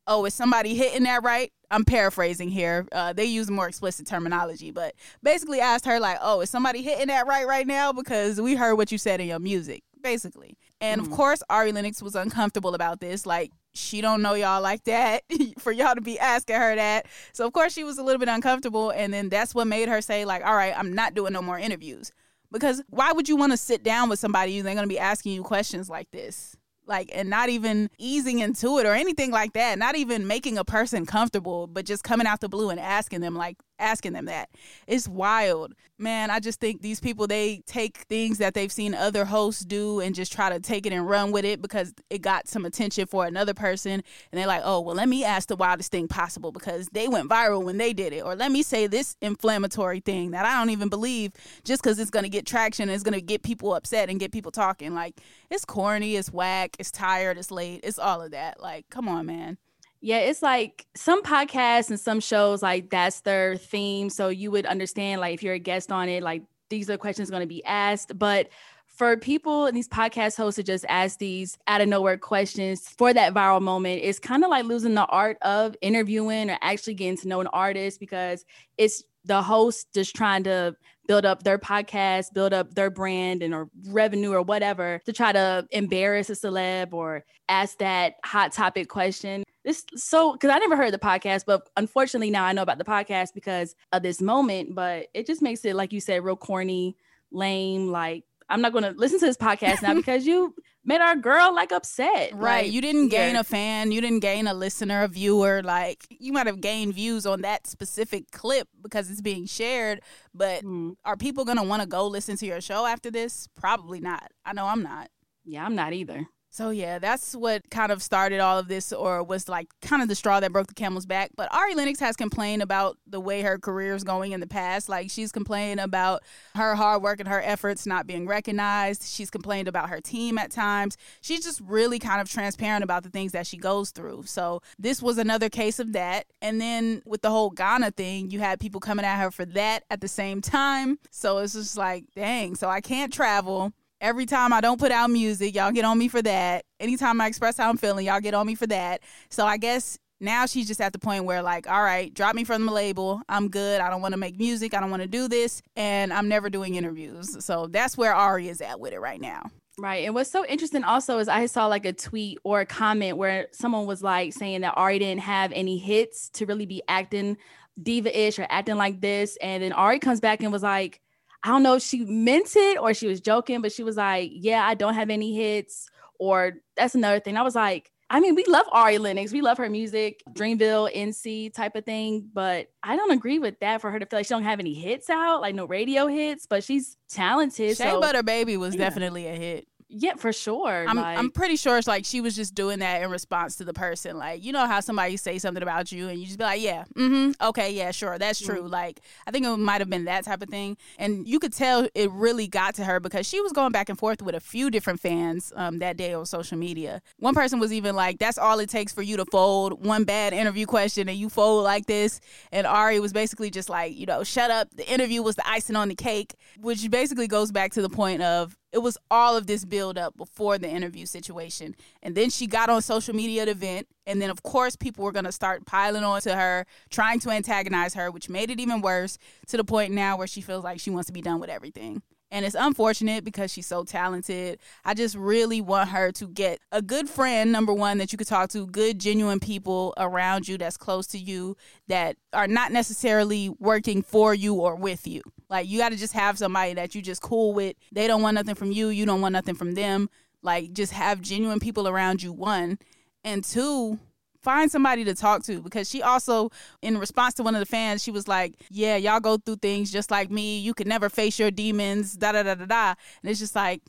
oh, 0.07 0.25
is 0.25 0.33
somebody 0.33 0.75
hitting 0.75 1.03
that 1.03 1.23
right? 1.23 1.51
I'm 1.69 1.85
paraphrasing 1.85 2.49
here. 2.49 2.85
Uh, 2.91 3.13
they 3.13 3.25
use 3.25 3.49
more 3.49 3.67
explicit 3.67 4.05
terminology, 4.05 4.71
but 4.71 4.93
basically 5.23 5.61
asked 5.61 5.85
her 5.85 5.99
like, 5.99 6.17
"Oh, 6.21 6.41
is 6.41 6.49
somebody 6.49 6.81
hitting 6.81 7.07
that 7.07 7.27
right 7.27 7.47
right 7.47 7.65
now?" 7.65 7.93
Because 7.93 8.41
we 8.41 8.55
heard 8.55 8.75
what 8.75 8.91
you 8.91 8.97
said 8.97 9.21
in 9.21 9.27
your 9.27 9.39
music, 9.39 9.83
basically. 10.01 10.57
And 10.81 11.01
mm. 11.01 11.05
of 11.05 11.11
course, 11.11 11.41
Ari 11.49 11.71
Lennox 11.71 12.01
was 12.01 12.15
uncomfortable 12.15 12.75
about 12.75 12.99
this. 12.99 13.25
Like, 13.25 13.51
she 13.73 14.01
don't 14.01 14.21
know 14.21 14.33
y'all 14.33 14.61
like 14.61 14.83
that 14.83 15.23
for 15.59 15.71
y'all 15.71 15.95
to 15.95 16.01
be 16.01 16.19
asking 16.19 16.57
her 16.57 16.75
that. 16.75 17.05
So 17.31 17.47
of 17.47 17.53
course, 17.53 17.73
she 17.73 17.85
was 17.85 17.97
a 17.97 18.03
little 18.03 18.19
bit 18.19 18.29
uncomfortable, 18.29 18.89
and 18.91 19.13
then 19.13 19.29
that's 19.29 19.55
what 19.55 19.67
made 19.67 19.87
her 19.87 20.01
say 20.01 20.25
like, 20.25 20.45
"All 20.45 20.55
right, 20.55 20.77
I'm 20.77 20.93
not 20.93 21.13
doing 21.13 21.33
no 21.33 21.41
more 21.41 21.57
interviews." 21.57 22.11
Because 22.51 22.83
why 22.89 23.13
would 23.13 23.29
you 23.29 23.37
want 23.37 23.53
to 23.53 23.57
sit 23.57 23.81
down 23.81 24.09
with 24.09 24.19
somebody 24.19 24.55
who's 24.55 24.63
going 24.63 24.75
to 24.75 24.87
be 24.87 24.99
asking 24.99 25.31
you 25.31 25.41
questions 25.41 25.89
like 25.89 26.11
this? 26.11 26.57
Like 26.87 27.09
and 27.13 27.29
not 27.29 27.49
even 27.49 27.89
easing 27.97 28.39
into 28.39 28.77
it 28.79 28.85
or 28.85 28.93
anything 28.93 29.31
like 29.31 29.53
that 29.53 29.77
not 29.77 29.95
even 29.95 30.27
making 30.27 30.57
a 30.57 30.65
person 30.65 31.05
comfortable 31.05 31.67
but 31.67 31.85
just 31.85 32.03
coming 32.03 32.27
out 32.27 32.39
the 32.41 32.49
blue 32.49 32.69
and 32.69 32.79
asking 32.79 33.21
them 33.21 33.35
like 33.35 33.57
asking 33.81 34.13
them 34.13 34.25
that. 34.25 34.49
It's 34.87 35.07
wild. 35.07 35.73
Man 35.97 36.31
i 36.31 36.39
just 36.39 36.59
think 36.59 36.81
these 36.81 36.99
people 36.99 37.27
they 37.27 37.61
take 37.67 37.97
things 38.09 38.39
that 38.39 38.55
they've 38.55 38.71
seen 38.71 38.95
other 38.95 39.23
hosts 39.23 39.63
do 39.63 39.99
and 39.99 40.15
just 40.15 40.33
try 40.33 40.49
to 40.49 40.59
take 40.59 40.87
it 40.87 40.93
and 40.93 41.07
run 41.07 41.31
with 41.31 41.45
it 41.45 41.61
because 41.61 41.93
it 42.09 42.23
got 42.23 42.47
some 42.47 42.65
attention 42.65 43.05
for 43.05 43.27
another 43.27 43.53
person. 43.53 43.91
And 43.91 44.03
they're 44.39 44.47
like 44.47 44.63
oh 44.65 44.81
well 44.81 44.95
let 44.95 45.07
me 45.07 45.23
ask 45.23 45.47
the 45.47 45.55
wildest 45.55 45.91
thing 45.91 46.07
possible 46.07 46.51
because 46.51 46.87
they 46.87 47.07
went 47.07 47.29
viral 47.29 47.63
when 47.63 47.77
they 47.77 47.93
did 47.93 48.13
it. 48.13 48.23
Or 48.25 48.35
let 48.35 48.51
me 48.51 48.63
say 48.63 48.87
this 48.87 49.15
inflammatory 49.21 49.99
thing 49.99 50.31
that 50.31 50.43
i 50.43 50.57
don't 50.57 50.71
even 50.71 50.89
believe 50.89 51.33
just 51.63 51.83
because 51.83 51.99
it's 51.99 52.09
going 52.09 52.23
to 52.23 52.29
get 52.29 52.47
traction 52.47 52.89
and 52.89 52.91
it's 52.91 53.03
going 53.03 53.13
to 53.13 53.21
get 53.21 53.43
people 53.43 53.75
upset 53.75 54.09
and 54.09 54.19
get 54.19 54.31
people 54.31 54.51
talking. 54.51 54.95
Like 54.95 55.21
it's 55.51 55.65
corny 55.65 56.15
it's 56.15 56.31
whack 56.31 56.77
it's 56.79 56.91
tired, 56.91 57.37
it's 57.37 57.51
late, 57.51 57.81
it's 57.83 57.99
all 57.99 58.21
of 58.21 58.31
that. 58.31 58.59
Like, 58.59 58.89
come 58.89 59.07
on, 59.07 59.25
man. 59.25 59.57
Yeah, 60.03 60.17
it's 60.17 60.41
like 60.41 60.87
some 60.95 61.21
podcasts 61.21 61.89
and 61.91 61.99
some 61.99 62.19
shows, 62.19 62.63
like 62.63 62.89
that's 62.89 63.21
their 63.21 63.55
theme. 63.55 64.09
So 64.09 64.29
you 64.29 64.49
would 64.49 64.65
understand, 64.65 65.21
like, 65.21 65.35
if 65.35 65.43
you're 65.43 65.53
a 65.53 65.59
guest 65.59 65.91
on 65.91 66.09
it, 66.09 66.23
like 66.23 66.41
these 66.69 66.89
are 66.89 66.97
questions 66.97 67.29
going 67.29 67.41
to 67.41 67.47
be 67.47 67.63
asked. 67.65 68.17
But 68.17 68.49
for 68.87 69.15
people 69.15 69.67
and 69.67 69.77
these 69.77 69.87
podcast 69.87 70.37
hosts 70.37 70.55
to 70.55 70.63
just 70.63 70.85
ask 70.89 71.19
these 71.19 71.57
out 71.67 71.81
of 71.81 71.87
nowhere 71.87 72.17
questions 72.17 72.87
for 72.97 73.13
that 73.13 73.33
viral 73.35 73.61
moment, 73.61 74.01
it's 74.03 74.17
kind 74.17 74.43
of 74.43 74.49
like 74.49 74.65
losing 74.65 74.95
the 74.95 75.05
art 75.05 75.37
of 75.43 75.75
interviewing 75.81 76.49
or 76.49 76.57
actually 76.61 76.95
getting 76.95 77.17
to 77.17 77.27
know 77.27 77.39
an 77.39 77.47
artist 77.47 77.99
because 77.99 78.43
it's 78.77 79.03
the 79.25 79.41
host 79.41 79.93
just 79.93 80.15
trying 80.15 80.43
to 80.43 80.75
build 81.07 81.25
up 81.25 81.43
their 81.43 81.59
podcast, 81.59 82.33
build 82.33 82.53
up 82.53 82.73
their 82.73 82.89
brand 82.89 83.43
and 83.43 83.53
or 83.53 83.69
revenue 83.89 84.31
or 84.31 84.41
whatever 84.41 84.99
to 85.05 85.13
try 85.13 85.31
to 85.31 85.67
embarrass 85.71 86.29
a 86.31 86.33
celeb 86.33 86.91
or 86.91 87.23
ask 87.49 87.77
that 87.77 88.15
hot 88.25 88.51
topic 88.51 88.89
question. 88.89 89.43
This 89.63 89.85
so 89.95 90.33
because 90.33 90.49
I 90.49 90.57
never 90.59 90.75
heard 90.75 90.93
the 90.93 90.99
podcast, 90.99 91.43
but 91.45 91.69
unfortunately 91.77 92.31
now 92.31 92.45
I 92.45 92.53
know 92.53 92.63
about 92.63 92.77
the 92.79 92.83
podcast 92.83 93.33
because 93.33 93.75
of 93.91 94.01
this 94.03 94.21
moment. 94.21 94.73
But 94.75 95.07
it 95.13 95.27
just 95.27 95.41
makes 95.41 95.63
it 95.65 95.75
like 95.75 95.93
you 95.93 95.99
said, 96.01 96.23
real 96.23 96.35
corny, 96.35 96.97
lame. 97.31 97.91
Like 97.91 98.23
I'm 98.49 98.61
not 98.61 98.73
going 98.73 98.83
to 98.83 98.91
listen 98.91 99.19
to 99.19 99.25
this 99.25 99.37
podcast 99.37 99.81
now 99.81 99.93
because 99.95 100.27
you 100.27 100.53
made 100.83 100.99
our 100.99 101.15
girl 101.15 101.55
like 101.55 101.71
upset. 101.71 102.33
Right. 102.33 102.65
Like, 102.65 102.71
you 102.73 102.81
didn't 102.81 103.07
gain 103.07 103.35
yeah. 103.35 103.41
a 103.41 103.43
fan. 103.45 103.91
You 103.93 104.01
didn't 104.01 104.19
gain 104.19 104.45
a 104.47 104.53
listener, 104.53 105.03
a 105.03 105.07
viewer. 105.07 105.61
Like 105.63 106.05
you 106.09 106.33
might 106.33 106.47
have 106.47 106.59
gained 106.59 106.93
views 106.93 107.25
on 107.25 107.41
that 107.43 107.65
specific 107.65 108.31
clip 108.31 108.67
because 108.81 109.09
it's 109.09 109.21
being 109.21 109.45
shared. 109.45 110.01
But 110.33 110.63
Mm. 110.63 110.95
are 111.05 111.15
people 111.15 111.45
going 111.45 111.57
to 111.57 111.63
want 111.63 111.81
to 111.81 111.87
go 111.87 112.07
listen 112.07 112.35
to 112.37 112.45
your 112.45 112.61
show 112.61 112.85
after 112.85 113.09
this? 113.09 113.47
Probably 113.55 114.01
not. 114.01 114.31
I 114.45 114.53
know 114.53 114.65
I'm 114.65 114.83
not. 114.83 115.09
Yeah, 115.45 115.65
I'm 115.65 115.75
not 115.75 115.93
either. 115.93 116.27
So 116.53 116.69
yeah, 116.69 116.99
that's 116.99 117.33
what 117.33 117.69
kind 117.69 117.93
of 117.93 118.03
started 118.03 118.41
all 118.41 118.59
of 118.59 118.67
this, 118.67 118.91
or 118.91 119.23
was 119.23 119.47
like 119.47 119.69
kind 119.81 120.01
of 120.01 120.09
the 120.09 120.15
straw 120.15 120.41
that 120.41 120.51
broke 120.51 120.67
the 120.67 120.73
camel's 120.73 121.05
back. 121.05 121.31
But 121.37 121.51
Ari 121.53 121.75
Lennox 121.75 122.01
has 122.01 122.17
complained 122.17 122.61
about 122.61 122.97
the 123.07 123.21
way 123.21 123.41
her 123.41 123.57
career 123.57 123.95
is 123.95 124.03
going 124.03 124.33
in 124.33 124.41
the 124.41 124.47
past. 124.47 124.89
Like 124.89 125.09
she's 125.09 125.31
complained 125.31 125.79
about 125.79 126.23
her 126.55 126.75
hard 126.75 127.03
work 127.03 127.21
and 127.21 127.29
her 127.29 127.41
efforts 127.41 127.85
not 127.85 128.05
being 128.05 128.27
recognized. 128.27 129.03
She's 129.03 129.29
complained 129.29 129.69
about 129.69 129.89
her 129.89 130.01
team 130.01 130.37
at 130.37 130.51
times. 130.51 130.97
She's 131.21 131.41
just 131.41 131.61
really 131.61 131.99
kind 131.99 132.19
of 132.19 132.29
transparent 132.29 132.83
about 132.83 133.03
the 133.03 133.09
things 133.09 133.31
that 133.31 133.47
she 133.47 133.55
goes 133.55 133.91
through. 133.91 134.23
So 134.25 134.61
this 134.77 135.01
was 135.01 135.17
another 135.17 135.47
case 135.47 135.79
of 135.79 135.93
that. 135.93 136.25
And 136.41 136.59
then 136.59 137.01
with 137.05 137.21
the 137.21 137.29
whole 137.29 137.51
Ghana 137.51 137.91
thing, 137.91 138.29
you 138.29 138.41
had 138.41 138.59
people 138.59 138.81
coming 138.81 139.05
at 139.05 139.21
her 139.21 139.31
for 139.31 139.45
that 139.45 139.85
at 139.89 140.01
the 140.01 140.09
same 140.09 140.41
time. 140.41 140.99
So 141.11 141.37
it's 141.37 141.53
just 141.53 141.77
like, 141.77 142.03
dang. 142.13 142.55
So 142.55 142.67
I 142.67 142.81
can't 142.81 143.13
travel. 143.13 143.71
Every 144.01 144.25
time 144.25 144.51
I 144.51 144.61
don't 144.61 144.79
put 144.79 144.91
out 144.91 145.11
music, 145.11 145.53
y'all 145.53 145.71
get 145.71 145.85
on 145.85 145.95
me 145.95 146.07
for 146.07 146.23
that. 146.23 146.65
Anytime 146.79 147.21
I 147.21 147.27
express 147.27 147.57
how 147.57 147.69
I'm 147.69 147.77
feeling, 147.77 148.07
y'all 148.07 148.19
get 148.19 148.33
on 148.33 148.47
me 148.47 148.55
for 148.55 148.65
that. 148.65 149.01
So 149.29 149.45
I 149.45 149.57
guess 149.57 149.99
now 150.19 150.47
she's 150.47 150.67
just 150.67 150.81
at 150.81 150.91
the 150.91 150.97
point 150.97 151.25
where 151.25 151.43
like, 151.43 151.69
all 151.69 151.83
right, 151.83 152.11
drop 152.11 152.33
me 152.33 152.43
from 152.43 152.65
the 152.65 152.71
label. 152.71 153.21
I'm 153.29 153.47
good. 153.47 153.79
I 153.79 153.91
don't 153.91 154.01
want 154.01 154.13
to 154.13 154.17
make 154.17 154.39
music. 154.39 154.73
I 154.73 154.79
don't 154.79 154.89
want 154.89 155.03
to 155.03 155.07
do 155.07 155.27
this, 155.27 155.61
and 155.75 156.11
I'm 156.11 156.27
never 156.27 156.49
doing 156.49 156.73
interviews. 156.73 157.45
So 157.45 157.67
that's 157.67 157.95
where 157.95 158.15
Ari 158.15 158.49
is 158.49 158.59
at 158.59 158.79
with 158.79 158.93
it 158.93 158.99
right 158.99 159.21
now. 159.21 159.43
Right. 159.77 160.05
And 160.05 160.15
what's 160.15 160.31
so 160.31 160.47
interesting 160.47 160.83
also 160.83 161.19
is 161.19 161.27
I 161.27 161.45
saw 161.45 161.67
like 161.67 161.85
a 161.85 161.93
tweet 161.93 162.39
or 162.43 162.61
a 162.61 162.65
comment 162.65 163.17
where 163.17 163.49
someone 163.51 163.85
was 163.85 164.01
like 164.01 164.33
saying 164.33 164.61
that 164.61 164.73
Ari 164.77 164.97
didn't 164.97 165.21
have 165.21 165.51
any 165.51 165.77
hits 165.77 166.29
to 166.31 166.47
really 166.47 166.65
be 166.65 166.81
acting 166.87 167.37
diva-ish 167.81 168.39
or 168.39 168.47
acting 168.49 168.77
like 168.77 168.99
this. 168.99 169.37
And 169.43 169.61
then 169.61 169.73
Ari 169.73 169.99
comes 169.99 170.19
back 170.19 170.41
and 170.41 170.51
was 170.51 170.63
like, 170.63 171.01
I 171.43 171.49
don't 171.49 171.63
know 171.63 171.75
if 171.75 171.83
she 171.83 172.05
meant 172.05 172.55
it 172.55 172.79
or 172.79 172.93
she 172.93 173.07
was 173.07 173.19
joking, 173.21 173.61
but 173.61 173.71
she 173.71 173.83
was 173.83 173.97
like, 173.97 174.31
Yeah, 174.33 174.65
I 174.65 174.75
don't 174.75 174.93
have 174.93 175.09
any 175.09 175.35
hits. 175.35 175.89
Or 176.19 176.53
that's 176.77 176.93
another 176.93 177.19
thing. 177.19 177.35
I 177.35 177.41
was 177.41 177.55
like, 177.55 177.91
I 178.11 178.19
mean, 178.19 178.35
we 178.35 178.43
love 178.45 178.65
Ari 178.73 178.97
Lennox. 178.97 179.31
We 179.31 179.39
love 179.39 179.57
her 179.57 179.69
music, 179.69 180.21
Dreamville, 180.33 180.93
NC 180.93 181.53
type 181.53 181.77
of 181.77 181.85
thing. 181.85 182.29
But 182.33 182.67
I 182.83 182.97
don't 182.97 183.11
agree 183.11 183.39
with 183.39 183.57
that 183.61 183.79
for 183.79 183.89
her 183.89 183.99
to 183.99 184.05
feel 184.05 184.19
like 184.19 184.25
she 184.25 184.33
don't 184.33 184.43
have 184.43 184.59
any 184.59 184.73
hits 184.73 185.09
out, 185.09 185.39
like 185.39 185.55
no 185.55 185.65
radio 185.65 186.07
hits, 186.07 186.45
but 186.45 186.61
she's 186.61 186.97
talented. 187.09 187.77
Shea 187.77 187.91
so 187.91 188.01
Butter 188.01 188.21
Baby 188.21 188.57
was 188.57 188.75
yeah. 188.75 188.81
definitely 188.81 189.27
a 189.27 189.33
hit. 189.33 189.65
Yeah, 189.91 190.15
for 190.15 190.31
sure. 190.33 190.85
I'm 190.87 190.95
like, 190.95 191.17
I'm 191.17 191.31
pretty 191.31 191.55
sure 191.55 191.77
it's 191.77 191.87
like 191.87 192.05
she 192.05 192.21
was 192.21 192.35
just 192.35 192.55
doing 192.55 192.79
that 192.79 193.01
in 193.01 193.11
response 193.11 193.57
to 193.57 193.65
the 193.65 193.73
person. 193.73 194.17
Like 194.17 194.43
you 194.43 194.51
know 194.51 194.65
how 194.65 194.79
somebody 194.79 195.17
say 195.17 195.37
something 195.37 195.63
about 195.63 195.91
you 195.91 196.07
and 196.07 196.19
you 196.19 196.25
just 196.25 196.37
be 196.37 196.43
like, 196.43 196.61
yeah, 196.61 196.85
mm-hmm, 196.95 197.31
okay, 197.49 197.71
yeah, 197.71 197.91
sure, 197.91 198.17
that's 198.17 198.39
true. 198.39 198.67
Like 198.67 199.01
I 199.27 199.31
think 199.31 199.45
it 199.45 199.57
might 199.57 199.81
have 199.81 199.89
been 199.89 200.05
that 200.05 200.23
type 200.23 200.41
of 200.41 200.49
thing, 200.49 200.77
and 200.97 201.27
you 201.27 201.39
could 201.39 201.53
tell 201.53 201.87
it 201.93 202.11
really 202.11 202.47
got 202.47 202.75
to 202.75 202.85
her 202.85 202.99
because 202.99 203.27
she 203.27 203.41
was 203.41 203.51
going 203.51 203.71
back 203.71 203.89
and 203.89 203.99
forth 203.99 204.21
with 204.21 204.35
a 204.35 204.39
few 204.39 204.71
different 204.71 204.99
fans 204.99 205.51
um, 205.55 205.79
that 205.79 205.97
day 205.97 206.13
on 206.13 206.25
social 206.25 206.57
media. 206.57 207.01
One 207.17 207.33
person 207.33 207.59
was 207.59 207.73
even 207.73 207.95
like, 207.95 208.19
that's 208.19 208.37
all 208.37 208.59
it 208.59 208.69
takes 208.69 208.93
for 208.93 209.01
you 209.01 209.17
to 209.17 209.25
fold 209.25 209.85
one 209.85 210.03
bad 210.03 210.33
interview 210.33 210.65
question 210.65 211.09
and 211.09 211.17
you 211.17 211.29
fold 211.29 211.63
like 211.63 211.85
this. 211.85 212.19
And 212.51 212.65
Ari 212.67 212.99
was 212.99 213.13
basically 213.13 213.49
just 213.49 213.69
like, 213.69 213.95
you 213.95 214.05
know, 214.05 214.23
shut 214.23 214.51
up. 214.51 214.69
The 214.75 214.91
interview 214.91 215.21
was 215.21 215.35
the 215.35 215.47
icing 215.47 215.75
on 215.75 215.89
the 215.89 215.95
cake, 215.95 216.35
which 216.59 216.89
basically 216.89 217.27
goes 217.27 217.51
back 217.51 217.71
to 217.73 217.81
the 217.81 217.89
point 217.89 218.21
of 218.21 218.57
it 218.71 218.79
was 218.79 218.97
all 219.09 219.35
of 219.35 219.47
this 219.47 219.65
build 219.65 219.97
up 219.97 220.15
before 220.17 220.57
the 220.57 220.69
interview 220.69 221.05
situation. 221.05 221.75
And 222.01 222.15
then 222.15 222.29
she 222.29 222.47
got 222.47 222.69
on 222.69 222.81
social 222.81 223.15
media 223.15 223.45
to 223.45 223.53
vent. 223.53 223.87
And 224.07 224.21
then, 224.21 224.29
of 224.29 224.43
course, 224.43 224.75
people 224.75 225.03
were 225.03 225.11
going 225.11 225.25
to 225.25 225.31
start 225.31 225.65
piling 225.65 226.03
on 226.03 226.21
to 226.21 226.35
her, 226.35 226.65
trying 226.89 227.19
to 227.21 227.29
antagonize 227.29 227.93
her, 227.93 228.09
which 228.09 228.29
made 228.29 228.49
it 228.49 228.59
even 228.59 228.81
worse 228.81 229.17
to 229.47 229.57
the 229.57 229.63
point 229.63 229.93
now 229.93 230.17
where 230.17 230.27
she 230.27 230.41
feels 230.41 230.63
like 230.63 230.79
she 230.79 230.89
wants 230.89 231.07
to 231.07 231.13
be 231.13 231.21
done 231.21 231.39
with 231.39 231.49
everything. 231.49 232.01
And 232.33 232.45
it's 232.45 232.55
unfortunate 232.57 233.25
because 233.25 233.51
she's 233.51 233.67
so 233.67 233.83
talented. 233.83 234.59
I 234.85 234.93
just 234.93 235.15
really 235.15 235.59
want 235.59 235.89
her 235.89 236.13
to 236.13 236.27
get 236.27 236.59
a 236.71 236.81
good 236.81 237.09
friend, 237.09 237.51
number 237.51 237.73
one, 237.73 237.97
that 237.97 238.13
you 238.13 238.17
could 238.17 238.27
talk 238.27 238.49
to, 238.51 238.65
good, 238.65 238.99
genuine 238.99 239.41
people 239.41 239.93
around 239.97 240.47
you 240.47 240.57
that's 240.57 240.77
close 240.77 241.05
to 241.07 241.17
you 241.17 241.57
that 241.89 242.15
are 242.31 242.47
not 242.47 242.71
necessarily 242.71 243.49
working 243.59 244.01
for 244.01 244.33
you 244.33 244.55
or 244.55 244.75
with 244.75 245.05
you. 245.05 245.21
Like, 245.49 245.67
you 245.67 245.77
got 245.77 245.91
to 245.91 245.97
just 245.97 246.13
have 246.13 246.37
somebody 246.37 246.73
that 246.75 246.95
you 246.95 247.01
just 247.01 247.21
cool 247.21 247.53
with. 247.53 247.75
They 247.91 248.07
don't 248.07 248.21
want 248.21 248.35
nothing 248.35 248.55
from 248.55 248.71
you, 248.71 248.87
you 248.87 249.05
don't 249.05 249.19
want 249.19 249.33
nothing 249.33 249.55
from 249.55 249.73
them. 249.73 250.09
Like, 250.41 250.71
just 250.71 250.93
have 250.93 251.19
genuine 251.21 251.59
people 251.59 251.87
around 251.87 252.23
you, 252.23 252.31
one. 252.31 252.79
And 253.25 253.43
two, 253.43 253.99
find 254.43 254.71
somebody 254.71 255.03
to 255.05 255.13
talk 255.13 255.43
to 255.43 255.61
because 255.61 255.89
she 255.89 256.01
also 256.01 256.49
in 256.81 256.97
response 256.97 257.33
to 257.35 257.43
one 257.43 257.55
of 257.55 257.59
the 257.59 257.65
fans 257.65 258.03
she 258.03 258.11
was 258.11 258.27
like 258.27 258.55
yeah 258.69 258.95
y'all 258.95 259.19
go 259.19 259.37
through 259.37 259.57
things 259.57 259.91
just 259.91 260.11
like 260.11 260.29
me. 260.31 260.59
You 260.59 260.73
can 260.73 260.87
never 260.87 261.09
face 261.09 261.39
your 261.39 261.51
demons. 261.51 262.15
Da 262.15 262.31
da 262.31 262.43
da 262.43 262.55
da 262.55 262.65
da. 262.65 262.93
And 263.21 263.29
it's 263.29 263.39
just 263.39 263.55
like 263.55 263.81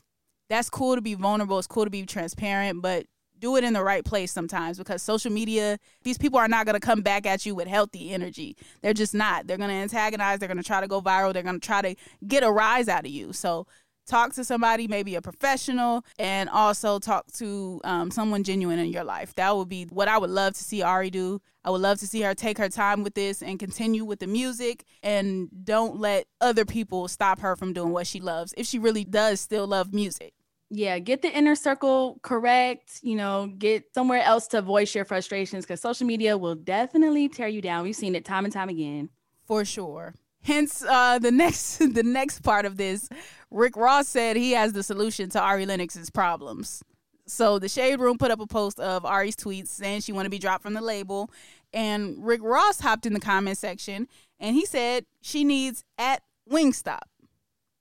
that's 0.49 0.69
cool 0.69 0.95
to 0.95 1.01
be 1.01 1.15
vulnerable. 1.15 1.57
It's 1.57 1.67
cool 1.67 1.85
to 1.85 1.89
be 1.89 2.05
transparent 2.05 2.81
but 2.81 3.05
do 3.43 3.57
it 3.57 3.63
in 3.65 3.73
the 3.73 3.83
right 3.83 4.05
place 4.05 4.31
sometimes 4.31 4.77
because 4.77 5.03
social 5.03 5.29
media 5.29 5.77
these 6.03 6.17
people 6.17 6.39
are 6.39 6.47
not 6.47 6.65
going 6.65 6.75
to 6.75 6.79
come 6.79 7.01
back 7.01 7.25
at 7.25 7.45
you 7.45 7.53
with 7.53 7.67
healthy 7.67 8.13
energy. 8.13 8.55
They're 8.81 8.93
just 8.93 9.13
not. 9.13 9.47
They're 9.47 9.57
going 9.57 9.69
to 9.69 9.75
antagonize. 9.75 10.39
They're 10.39 10.47
going 10.47 10.57
to 10.57 10.63
try 10.63 10.79
to 10.79 10.87
go 10.87 11.01
viral. 11.01 11.33
They're 11.33 11.43
going 11.43 11.59
to 11.59 11.67
try 11.67 11.81
to 11.81 11.93
get 12.25 12.43
a 12.43 12.49
rise 12.49 12.87
out 12.87 13.05
of 13.05 13.11
you. 13.11 13.33
So 13.33 13.67
talk 14.05 14.33
to 14.33 14.43
somebody, 14.43 14.87
maybe 14.87 15.15
a 15.15 15.21
professional, 15.21 16.03
and 16.19 16.49
also 16.49 16.99
talk 16.99 17.31
to 17.33 17.81
um, 17.83 18.11
someone 18.11 18.43
genuine 18.43 18.79
in 18.79 18.91
your 18.91 19.03
life. 19.03 19.33
That 19.35 19.55
would 19.55 19.69
be 19.69 19.85
what 19.85 20.07
I 20.07 20.17
would 20.17 20.29
love 20.29 20.53
to 20.53 20.63
see 20.63 20.81
Ari 20.81 21.09
do. 21.09 21.41
I 21.63 21.69
would 21.69 21.81
love 21.81 21.99
to 21.99 22.07
see 22.07 22.21
her 22.21 22.35
take 22.35 22.57
her 22.57 22.69
time 22.69 23.03
with 23.03 23.13
this 23.13 23.41
and 23.41 23.57
continue 23.57 24.03
with 24.03 24.19
the 24.19 24.27
music 24.27 24.83
and 25.01 25.47
don't 25.63 25.97
let 25.97 26.25
other 26.41 26.65
people 26.65 27.07
stop 27.07 27.39
her 27.39 27.55
from 27.55 27.71
doing 27.71 27.91
what 27.93 28.05
she 28.05 28.19
loves 28.19 28.53
if 28.57 28.67
she 28.67 28.79
really 28.79 29.05
does 29.05 29.39
still 29.39 29.65
love 29.67 29.93
music. 29.93 30.33
yeah, 30.69 30.97
get 30.99 31.21
the 31.21 31.31
inner 31.31 31.55
circle 31.55 32.19
correct. 32.23 32.99
You 33.03 33.15
know, 33.15 33.47
get 33.57 33.93
somewhere 33.93 34.23
else 34.23 34.47
to 34.47 34.61
voice 34.61 34.93
your 34.95 35.05
frustrations 35.05 35.65
because 35.65 35.79
social 35.81 36.07
media 36.07 36.37
will 36.37 36.55
definitely 36.55 37.29
tear 37.29 37.47
you 37.47 37.61
down. 37.61 37.83
We've 37.83 37.95
seen 37.95 38.15
it 38.15 38.25
time 38.25 38.43
and 38.43 38.53
time 38.53 38.69
again. 38.69 39.09
For 39.45 39.63
sure. 39.65 40.15
Hence, 40.43 40.83
uh, 40.83 41.19
the 41.19 41.31
next 41.43 41.77
the 41.77 42.03
next 42.03 42.41
part 42.41 42.65
of 42.65 42.77
this, 42.77 43.09
Rick 43.51 43.75
Ross 43.75 44.07
said 44.07 44.35
he 44.35 44.51
has 44.51 44.73
the 44.73 44.83
solution 44.83 45.29
to 45.29 45.41
Ari 45.41 45.65
Lennox's 45.65 46.09
problems. 46.09 46.83
So 47.25 47.57
the 47.57 47.69
Shade 47.69 47.99
Room 47.99 48.17
put 48.17 48.31
up 48.31 48.41
a 48.41 48.47
post 48.47 48.79
of 48.79 49.05
Ari's 49.05 49.35
tweets 49.35 49.69
saying 49.69 50.01
she 50.01 50.11
want 50.11 50.25
to 50.25 50.29
be 50.29 50.39
dropped 50.39 50.61
from 50.61 50.73
the 50.73 50.81
label, 50.81 51.31
and 51.73 52.15
Rick 52.23 52.41
Ross 52.43 52.81
hopped 52.81 53.05
in 53.05 53.13
the 53.13 53.19
comment 53.19 53.57
section 53.57 54.07
and 54.43 54.55
he 54.55 54.65
said 54.65 55.05
she 55.21 55.43
needs 55.45 55.85
at 55.97 56.21
Wingstop. 56.49 57.03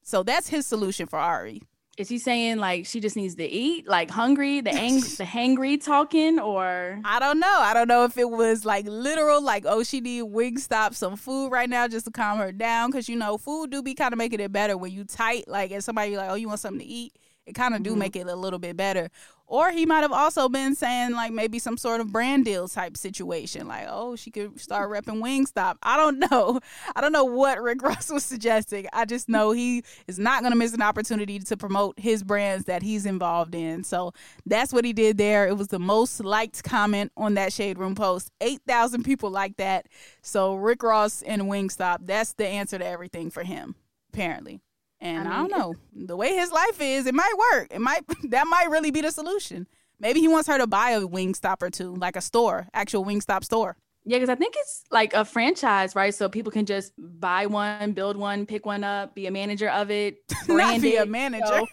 So 0.02 0.22
that's 0.22 0.48
his 0.48 0.64
solution 0.64 1.06
for 1.06 1.18
Ari. 1.18 1.60
Is 1.98 2.08
he 2.08 2.18
saying 2.18 2.56
like 2.56 2.86
she 2.86 3.00
just 3.00 3.16
needs 3.16 3.34
to 3.34 3.44
eat, 3.44 3.86
like 3.86 4.10
hungry, 4.10 4.62
the 4.62 4.72
ang- 4.72 5.00
the 5.18 5.24
hangry 5.24 5.82
talking, 5.82 6.38
or 6.38 6.98
I 7.04 7.18
don't 7.18 7.38
know. 7.38 7.58
I 7.58 7.74
don't 7.74 7.86
know 7.86 8.04
if 8.04 8.16
it 8.16 8.30
was 8.30 8.64
like 8.64 8.86
literal, 8.86 9.42
like 9.42 9.64
oh 9.66 9.82
she 9.82 10.00
need 10.00 10.24
Wingstop 10.24 10.94
some 10.94 11.16
food 11.16 11.50
right 11.50 11.68
now 11.68 11.86
just 11.88 12.06
to 12.06 12.10
calm 12.10 12.38
her 12.38 12.50
down, 12.50 12.90
because 12.90 13.10
you 13.10 13.16
know 13.16 13.36
food 13.36 13.70
do 13.70 13.82
be 13.82 13.94
kind 13.94 14.14
of 14.14 14.18
making 14.18 14.40
it 14.40 14.50
better 14.52 14.76
when 14.76 14.90
you 14.90 15.04
tight. 15.04 15.46
Like 15.48 15.70
and 15.70 15.84
somebody 15.84 16.16
like 16.16 16.30
oh 16.30 16.34
you 16.34 16.48
want 16.48 16.60
something 16.60 16.80
to 16.80 16.86
eat, 16.86 17.12
it 17.46 17.54
kind 17.54 17.74
of 17.74 17.82
do 17.82 17.94
Mhm. 17.94 17.98
make 17.98 18.16
it 18.16 18.26
a 18.28 18.36
little 18.36 18.58
bit 18.58 18.76
better. 18.76 19.10
Or 19.46 19.70
he 19.70 19.84
might 19.84 20.00
have 20.00 20.12
also 20.12 20.48
been 20.48 20.74
saying 20.74 21.10
like 21.12 21.30
maybe 21.30 21.58
some 21.58 21.76
sort 21.76 22.00
of 22.00 22.10
brand 22.10 22.46
deal 22.46 22.68
type 22.68 22.96
situation, 22.96 23.68
like 23.68 23.86
oh 23.88 24.16
she 24.16 24.30
could 24.30 24.58
start 24.58 24.90
repping 24.90 25.20
Wingstop. 25.20 25.76
I 25.82 25.96
don't 25.98 26.18
know. 26.30 26.60
I 26.96 27.00
don't 27.02 27.12
know 27.12 27.24
what 27.24 27.60
Rick 27.60 27.82
Ross 27.82 28.10
was 28.10 28.24
suggesting. 28.24 28.86
I 28.92 29.04
just 29.04 29.28
know 29.28 29.50
he 29.50 29.82
is 30.06 30.18
not 30.18 30.40
going 30.40 30.52
to 30.52 30.58
miss 30.58 30.72
an 30.72 30.80
opportunity 30.82 31.38
to 31.40 31.56
promote 31.56 31.98
his 31.98 32.22
brands 32.22 32.64
that 32.66 32.82
he's 32.82 33.04
involved 33.04 33.54
in. 33.54 33.84
So 33.84 34.12
that's 34.46 34.72
what 34.72 34.84
he 34.86 34.92
did 34.94 35.18
there. 35.18 35.46
It 35.46 35.58
was 35.58 35.68
the 35.68 35.78
most 35.78 36.20
liked 36.24 36.62
comment 36.64 37.12
on 37.16 37.34
that 37.34 37.52
Shade 37.52 37.76
Room 37.76 37.94
post. 37.94 38.30
8,000 38.40 39.02
people 39.02 39.30
like 39.30 39.56
that. 39.58 39.86
So 40.22 40.54
Rick 40.54 40.82
Ross 40.82 41.20
and 41.22 41.42
Wingstop, 41.42 42.06
that's 42.06 42.32
the 42.34 42.46
answer 42.46 42.78
to 42.78 42.86
everything 42.86 43.30
for 43.30 43.42
him, 43.42 43.74
apparently. 44.14 44.60
And 45.02 45.18
I, 45.18 45.22
mean, 45.22 45.32
I 45.32 45.36
don't 45.36 45.50
know 45.50 45.74
the 46.06 46.16
way 46.16 46.34
his 46.36 46.52
life 46.52 46.80
is, 46.80 47.06
it 47.06 47.14
might 47.14 47.34
work. 47.52 47.68
It 47.72 47.80
might 47.80 48.02
that 48.30 48.46
might 48.46 48.70
really 48.70 48.92
be 48.92 49.00
the 49.00 49.10
solution. 49.10 49.66
Maybe 49.98 50.20
he 50.20 50.28
wants 50.28 50.48
her 50.48 50.58
to 50.58 50.66
buy 50.66 50.90
a 50.90 51.00
Wingstop 51.00 51.60
or 51.60 51.70
two, 51.70 51.94
like 51.94 52.16
a 52.16 52.20
store, 52.20 52.68
actual 52.72 53.04
Wingstop 53.04 53.44
store. 53.44 53.76
Yeah, 54.04 54.18
because 54.18 54.30
I 54.30 54.34
think 54.34 54.54
it's 54.56 54.84
like 54.90 55.14
a 55.14 55.24
franchise, 55.24 55.94
right? 55.94 56.12
So 56.12 56.28
people 56.28 56.50
can 56.50 56.66
just 56.66 56.92
buy 56.98 57.46
one, 57.46 57.92
build 57.92 58.16
one, 58.16 58.46
pick 58.46 58.66
one 58.66 58.82
up, 58.82 59.14
be 59.14 59.26
a 59.26 59.30
manager 59.30 59.68
of 59.68 59.90
it, 59.90 60.16
brand 60.46 60.72
Not 60.82 60.82
be 60.82 60.96
it, 60.96 61.02
a 61.02 61.06
manager. 61.06 61.46
So, 61.46 61.66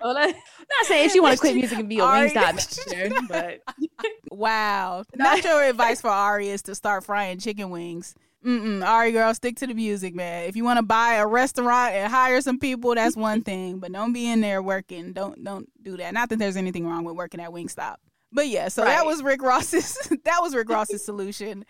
well, 0.00 0.14
not 0.14 0.34
saying 0.84 1.06
if 1.06 1.12
she 1.12 1.20
want 1.20 1.34
to 1.34 1.40
quit 1.40 1.54
music 1.54 1.78
and 1.78 1.88
be 1.88 1.98
a 1.98 2.04
Ari, 2.04 2.30
Wingstop 2.30 2.92
manager, 2.92 3.20
but 3.28 3.60
wow. 4.30 5.04
Not 5.14 5.42
your 5.42 5.62
advice 5.62 6.02
for 6.02 6.08
Ari 6.10 6.48
is 6.48 6.62
to 6.62 6.74
start 6.74 7.04
frying 7.04 7.38
chicken 7.38 7.70
wings. 7.70 8.14
Mm-mm. 8.44 8.86
All 8.86 8.98
right, 8.98 9.12
girl, 9.12 9.32
stick 9.32 9.56
to 9.56 9.66
the 9.66 9.74
music, 9.74 10.14
man. 10.14 10.44
If 10.44 10.54
you 10.54 10.64
want 10.64 10.78
to 10.78 10.82
buy 10.82 11.14
a 11.14 11.26
restaurant 11.26 11.94
and 11.94 12.12
hire 12.12 12.40
some 12.42 12.58
people, 12.58 12.94
that's 12.94 13.16
one 13.16 13.42
thing. 13.44 13.78
But 13.78 13.92
don't 13.92 14.12
be 14.12 14.30
in 14.30 14.40
there 14.40 14.62
working. 14.62 15.12
Don't 15.12 15.42
don't 15.42 15.68
do 15.82 15.96
that. 15.96 16.12
Not 16.12 16.28
that 16.28 16.38
there's 16.38 16.56
anything 16.56 16.86
wrong 16.86 17.04
with 17.04 17.16
working 17.16 17.40
at 17.40 17.50
Wingstop. 17.50 17.96
But 18.32 18.48
yeah, 18.48 18.68
so 18.68 18.82
right. 18.82 18.88
that 18.96 19.06
was 19.06 19.22
Rick 19.22 19.40
Ross's 19.42 19.96
that 20.24 20.38
was 20.40 20.54
Rick 20.54 20.68
Ross's 20.68 21.02
solution. 21.04 21.64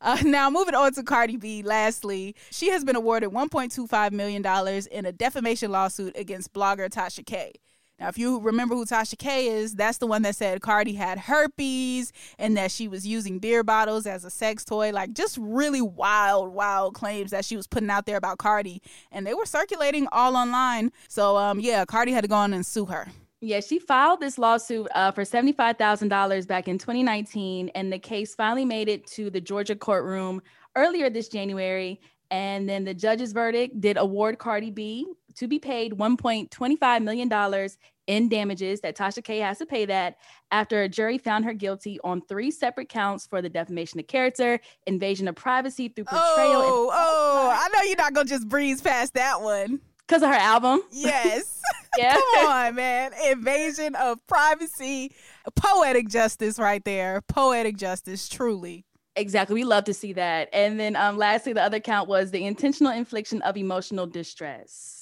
Uh, 0.00 0.18
now 0.24 0.50
moving 0.50 0.74
on 0.74 0.92
to 0.94 1.02
Cardi 1.02 1.36
B. 1.36 1.62
Lastly, 1.62 2.36
she 2.50 2.70
has 2.70 2.84
been 2.84 2.94
awarded 2.96 3.30
1.25 3.30 4.12
million 4.12 4.42
dollars 4.42 4.86
in 4.86 5.06
a 5.06 5.12
defamation 5.12 5.72
lawsuit 5.72 6.16
against 6.16 6.52
blogger 6.52 6.88
Tasha 6.88 7.26
K. 7.26 7.52
Now, 8.00 8.08
if 8.08 8.16
you 8.16 8.40
remember 8.40 8.74
who 8.74 8.86
Tasha 8.86 9.18
K 9.18 9.48
is, 9.48 9.74
that's 9.74 9.98
the 9.98 10.06
one 10.06 10.22
that 10.22 10.34
said 10.34 10.62
Cardi 10.62 10.94
had 10.94 11.18
herpes 11.18 12.14
and 12.38 12.56
that 12.56 12.70
she 12.70 12.88
was 12.88 13.06
using 13.06 13.38
beer 13.38 13.62
bottles 13.62 14.06
as 14.06 14.24
a 14.24 14.30
sex 14.30 14.64
toy. 14.64 14.90
Like, 14.90 15.12
just 15.12 15.36
really 15.38 15.82
wild, 15.82 16.54
wild 16.54 16.94
claims 16.94 17.30
that 17.30 17.44
she 17.44 17.56
was 17.56 17.66
putting 17.66 17.90
out 17.90 18.06
there 18.06 18.16
about 18.16 18.38
Cardi. 18.38 18.80
And 19.12 19.26
they 19.26 19.34
were 19.34 19.44
circulating 19.44 20.08
all 20.12 20.34
online. 20.34 20.92
So, 21.08 21.36
um, 21.36 21.60
yeah, 21.60 21.84
Cardi 21.84 22.12
had 22.12 22.22
to 22.22 22.28
go 22.28 22.36
on 22.36 22.54
and 22.54 22.64
sue 22.64 22.86
her. 22.86 23.08
Yeah, 23.42 23.60
she 23.60 23.78
filed 23.78 24.20
this 24.20 24.38
lawsuit 24.38 24.88
uh, 24.94 25.12
for 25.12 25.22
$75,000 25.22 26.46
back 26.46 26.68
in 26.68 26.78
2019. 26.78 27.68
And 27.74 27.92
the 27.92 27.98
case 27.98 28.34
finally 28.34 28.64
made 28.64 28.88
it 28.88 29.06
to 29.08 29.28
the 29.28 29.42
Georgia 29.42 29.76
courtroom 29.76 30.40
earlier 30.74 31.10
this 31.10 31.28
January. 31.28 32.00
And 32.30 32.66
then 32.66 32.84
the 32.84 32.94
judge's 32.94 33.32
verdict 33.32 33.78
did 33.80 33.98
award 33.98 34.38
Cardi 34.38 34.70
B 34.70 35.06
to 35.36 35.48
be 35.48 35.58
paid 35.58 35.92
$1.25 35.92 37.02
million 37.02 37.68
in 38.06 38.28
damages 38.28 38.80
that 38.80 38.96
Tasha 38.96 39.22
K 39.22 39.38
has 39.38 39.58
to 39.58 39.66
pay 39.66 39.84
that 39.86 40.16
after 40.50 40.82
a 40.82 40.88
jury 40.88 41.16
found 41.16 41.44
her 41.44 41.54
guilty 41.54 42.00
on 42.02 42.20
three 42.22 42.50
separate 42.50 42.88
counts 42.88 43.24
for 43.26 43.40
the 43.40 43.48
defamation 43.48 44.00
of 44.00 44.08
character, 44.08 44.58
invasion 44.86 45.28
of 45.28 45.36
privacy 45.36 45.88
through 45.88 46.04
portrayal. 46.04 46.62
Oh, 46.62 46.90
oh, 46.92 47.50
I 47.52 47.68
know 47.68 47.86
you're 47.86 47.96
not 47.96 48.12
gonna 48.12 48.28
just 48.28 48.48
breeze 48.48 48.80
past 48.80 49.14
that 49.14 49.40
one. 49.42 49.80
Because 50.06 50.24
of 50.24 50.28
her 50.28 50.34
album. 50.34 50.80
Yes. 50.90 51.62
yeah. 51.98 52.14
Come 52.14 52.46
on, 52.46 52.74
man. 52.74 53.12
Invasion 53.30 53.94
of 53.94 54.24
privacy. 54.26 55.12
Poetic 55.54 56.08
justice 56.08 56.58
right 56.58 56.84
there. 56.84 57.20
Poetic 57.22 57.76
justice, 57.76 58.28
truly. 58.28 58.84
Exactly. 59.14 59.54
We 59.54 59.64
love 59.64 59.84
to 59.84 59.94
see 59.94 60.12
that. 60.14 60.48
And 60.52 60.80
then 60.80 60.96
um 60.96 61.16
lastly, 61.16 61.52
the 61.52 61.62
other 61.62 61.78
count 61.78 62.08
was 62.08 62.32
the 62.32 62.44
intentional 62.44 62.92
infliction 62.92 63.40
of 63.42 63.56
emotional 63.56 64.06
distress 64.06 64.99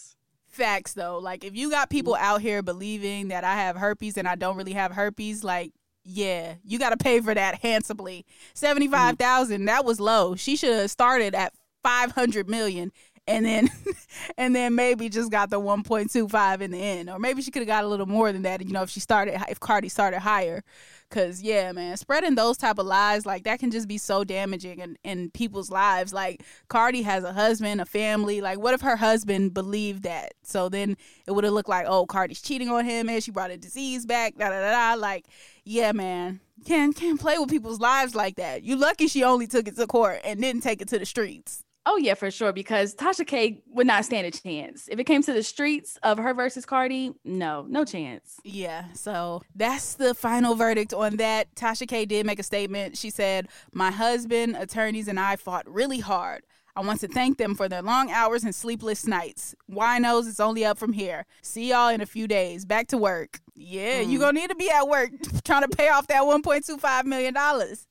facts 0.49 0.95
though. 0.95 1.19
Like 1.19 1.45
if 1.45 1.57
you 1.57 1.71
got 1.71 1.89
mm-hmm. 1.89 1.97
people 1.97 2.15
out 2.17 2.41
here 2.41 2.63
believing 2.63 3.29
that 3.29 3.45
I 3.45 3.55
have 3.55 3.77
herpes 3.77 4.17
and 4.17 4.29
I 4.29 4.35
don't 4.35 4.57
really 4.57 4.73
have 4.73 4.93
herpes, 4.93 5.45
like 5.45 5.73
yeah, 6.05 6.55
you 6.65 6.79
got 6.79 6.91
to 6.91 6.97
pay 6.97 7.21
for 7.21 7.35
that 7.35 7.57
handsomely. 7.57 8.25
Mm-hmm. 8.29 8.55
75,000, 8.55 9.65
that 9.67 9.85
was 9.85 10.01
low. 10.01 10.35
She 10.37 10.57
should 10.57 10.75
have 10.75 10.91
started 10.91 11.35
at 11.35 11.53
500 11.83 12.49
million 12.49 12.93
and 13.29 13.45
then 13.45 13.71
and 14.39 14.57
then 14.57 14.75
maybe 14.75 15.09
just 15.09 15.31
got 15.31 15.51
the 15.51 15.61
1.25 15.61 16.61
in 16.61 16.71
the 16.71 16.79
end. 16.79 17.11
Or 17.11 17.19
maybe 17.19 17.43
she 17.43 17.51
could 17.51 17.61
have 17.61 17.69
got 17.69 17.85
a 17.85 17.87
little 17.87 18.07
more 18.07 18.33
than 18.33 18.43
that 18.43 18.65
you 18.65 18.73
know 18.73 18.83
if 18.83 18.91
she 18.91 19.01
started 19.01 19.41
if 19.49 19.61
cardi 19.61 19.89
started 19.89 20.21
higher. 20.21 20.65
Because 21.09 21.43
yeah 21.43 21.71
man 21.73 21.97
spreading 21.97 22.35
those 22.35 22.57
type 22.57 22.79
of 22.79 22.87
lies 22.87 23.25
like 23.25 23.45
that 23.45 23.61
can 23.61 23.71
just 23.71 23.87
be 23.87 23.99
so 23.99 24.25
damaging 24.25 24.81
in, 24.81 24.99
in 25.05 25.31
people's 25.31 25.71
lives. 25.71 26.13
Like 26.13 26.43
cardi 26.69 27.03
has 27.03 27.23
a 27.23 27.33
husband 27.33 27.81
a 27.81 27.85
family. 27.87 28.41
Like 28.41 28.59
what 28.59 28.75
if 28.75 28.81
her 28.81 28.97
husband 28.97 29.55
believed 29.55 30.03
that? 30.03 30.33
So 30.43 30.69
then 30.69 30.97
it 31.27 31.33
would 31.33 31.45
have 31.45 31.53
looked 31.53 31.69
like 31.69 31.87
oh 31.87 32.07
cardi's 32.07 32.41
cheating 32.41 32.71
on 32.71 32.85
him 32.85 33.09
and 33.09 33.23
she 33.23 33.31
brought 33.31 33.51
a 33.51 33.57
disease 33.57 34.07
back 34.07 34.37
da 34.37 34.49
da 34.49 34.61
da 34.61 34.95
da. 34.95 35.01
Like 35.01 35.27
yeah 35.65 35.93
man 35.93 36.41
can't 36.65 36.97
can't 36.97 37.21
play 37.21 37.39
with 37.39 37.51
people's 37.51 37.79
lives 37.79 38.15
like 38.15 38.37
that. 38.37 38.63
You 38.63 38.77
lucky 38.77 39.07
she 39.07 39.23
only 39.23 39.47
took 39.47 39.69
it 39.69 39.77
to 39.77 39.87
court 39.87 40.21
and 40.25 40.41
didn't 40.41 40.63
take 40.63 40.81
it 40.81 40.89
to 40.89 40.99
the 40.99 41.07
streets 41.07 41.63
Oh 41.91 41.97
yeah, 41.97 42.13
for 42.13 42.31
sure. 42.31 42.53
Because 42.53 42.95
Tasha 42.95 43.27
K 43.27 43.63
would 43.71 43.87
not 43.87 44.05
stand 44.05 44.27
a 44.27 44.31
chance 44.31 44.89
if 44.89 44.99
it 44.99 45.05
came 45.05 45.23
to 45.23 45.33
the 45.33 45.43
streets 45.43 45.99
of 46.03 46.19
her 46.19 46.35
versus 46.35 46.67
Cardi. 46.67 47.15
No, 47.25 47.65
no 47.67 47.87
chance. 47.87 48.37
Yeah. 48.45 48.85
So 48.93 49.41
that's 49.57 49.95
the 49.95 50.15
final 50.15 50.55
verdict 50.55 50.93
on 50.93 51.17
that. 51.17 51.55
Tasha 51.55 51.89
K 51.89 52.05
did 52.05 52.27
make 52.27 52.39
a 52.39 52.43
statement. 52.43 52.99
She 52.99 53.09
said, 53.09 53.49
"My 53.73 53.91
husband, 53.91 54.55
attorneys, 54.57 55.09
and 55.09 55.19
I 55.19 55.37
fought 55.37 55.67
really 55.67 56.01
hard. 56.01 56.45
I 56.77 56.83
want 56.83 57.01
to 57.01 57.09
thank 57.09 57.39
them 57.39 57.55
for 57.55 57.71
their 57.71 57.81
long 57.81 58.11
hours 58.11 58.45
and 58.45 58.55
sleepless 58.55 59.07
nights. 59.07 59.55
Winos, 59.69 60.29
it's 60.29 60.41
only 60.41 60.67
up 60.67 60.77
from 60.77 60.93
here. 60.93 61.25
See 61.41 61.71
y'all 61.71 61.89
in 61.89 62.03
a 62.03 62.07
few 62.07 62.29
days. 62.29 62.67
Back 62.67 62.89
to 62.89 62.99
work. 62.99 63.41
Yeah, 63.57 64.03
mm. 64.03 64.11
you 64.11 64.19
gonna 64.19 64.39
need 64.39 64.51
to 64.51 64.57
be 64.57 64.71
at 64.71 64.87
work 64.87 65.11
trying 65.45 65.63
to 65.63 65.75
pay 65.75 65.89
off 65.89 66.07
that 66.09 66.23
1.25 66.23 67.07
million 67.07 67.33
dollars." 67.33 67.87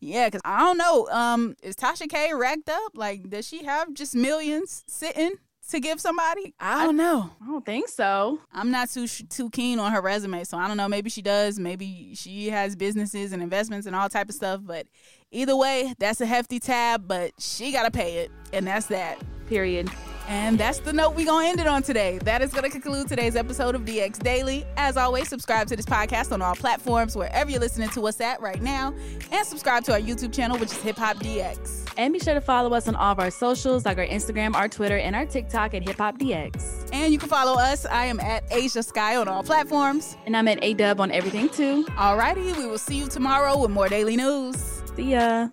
Yeah, 0.00 0.26
because 0.26 0.40
I 0.44 0.60
don't 0.60 0.78
know. 0.78 1.08
Um, 1.10 1.56
is 1.62 1.76
Tasha 1.76 2.08
K 2.08 2.32
racked 2.34 2.68
up? 2.68 2.92
Like, 2.94 3.28
does 3.28 3.46
she 3.46 3.64
have 3.64 3.92
just 3.94 4.14
millions 4.14 4.84
sitting 4.86 5.32
to 5.70 5.80
give 5.80 6.00
somebody? 6.00 6.54
I 6.58 6.84
don't 6.84 6.96
know. 6.96 7.30
I 7.42 7.46
don't 7.46 7.64
think 7.64 7.88
so. 7.88 8.40
I'm 8.52 8.70
not 8.70 8.90
too 8.90 9.06
too 9.06 9.50
keen 9.50 9.78
on 9.78 9.92
her 9.92 10.00
resume, 10.00 10.44
so 10.44 10.58
I 10.58 10.68
don't 10.68 10.76
know. 10.76 10.88
Maybe 10.88 11.10
she 11.10 11.22
does. 11.22 11.58
Maybe 11.58 12.14
she 12.14 12.48
has 12.50 12.76
businesses 12.76 13.32
and 13.32 13.42
investments 13.42 13.86
and 13.86 13.94
all 13.94 14.08
type 14.08 14.28
of 14.28 14.34
stuff. 14.34 14.60
But 14.64 14.86
either 15.30 15.56
way, 15.56 15.94
that's 15.98 16.20
a 16.20 16.26
hefty 16.26 16.58
tab. 16.58 17.06
But 17.06 17.32
she 17.38 17.72
gotta 17.72 17.90
pay 17.90 18.18
it, 18.18 18.30
and 18.52 18.66
that's 18.66 18.86
that. 18.86 19.18
Period. 19.46 19.90
And 20.30 20.56
that's 20.56 20.78
the 20.78 20.92
note 20.92 21.16
we're 21.16 21.26
going 21.26 21.46
to 21.46 21.50
end 21.50 21.60
it 21.60 21.66
on 21.66 21.82
today. 21.82 22.18
That 22.18 22.40
is 22.40 22.52
going 22.52 22.62
to 22.62 22.70
conclude 22.70 23.08
today's 23.08 23.34
episode 23.34 23.74
of 23.74 23.82
DX 23.82 24.20
Daily. 24.20 24.64
As 24.76 24.96
always, 24.96 25.28
subscribe 25.28 25.66
to 25.66 25.74
this 25.74 25.84
podcast 25.84 26.30
on 26.30 26.40
all 26.40 26.54
platforms, 26.54 27.16
wherever 27.16 27.50
you're 27.50 27.58
listening 27.58 27.88
to 27.90 28.06
us 28.06 28.20
at 28.20 28.40
right 28.40 28.62
now. 28.62 28.94
And 29.32 29.44
subscribe 29.44 29.82
to 29.86 29.92
our 29.92 29.98
YouTube 29.98 30.32
channel, 30.32 30.56
which 30.56 30.70
is 30.70 30.80
Hip 30.82 30.98
Hop 30.98 31.16
DX. 31.16 31.92
And 31.96 32.12
be 32.12 32.20
sure 32.20 32.34
to 32.34 32.40
follow 32.40 32.72
us 32.72 32.86
on 32.86 32.94
all 32.94 33.10
of 33.10 33.18
our 33.18 33.32
socials, 33.32 33.84
like 33.84 33.98
our 33.98 34.06
Instagram, 34.06 34.54
our 34.54 34.68
Twitter, 34.68 34.98
and 34.98 35.16
our 35.16 35.26
TikTok 35.26 35.74
at 35.74 35.82
Hip 35.82 35.98
Hop 35.98 36.16
DX. 36.16 36.90
And 36.92 37.12
you 37.12 37.18
can 37.18 37.28
follow 37.28 37.58
us. 37.58 37.84
I 37.84 38.04
am 38.04 38.20
at 38.20 38.48
Ashia 38.50 38.84
Skye 38.84 39.16
on 39.16 39.26
all 39.26 39.42
platforms. 39.42 40.16
And 40.26 40.36
I'm 40.36 40.46
at 40.46 40.62
A 40.62 40.74
Dub 40.74 41.00
on 41.00 41.10
everything 41.10 41.48
too. 41.48 41.84
Alrighty, 41.96 42.56
we 42.56 42.66
will 42.66 42.78
see 42.78 42.94
you 42.94 43.08
tomorrow 43.08 43.60
with 43.60 43.72
more 43.72 43.88
daily 43.88 44.16
news. 44.16 44.80
See 44.94 45.10
ya. 45.10 45.48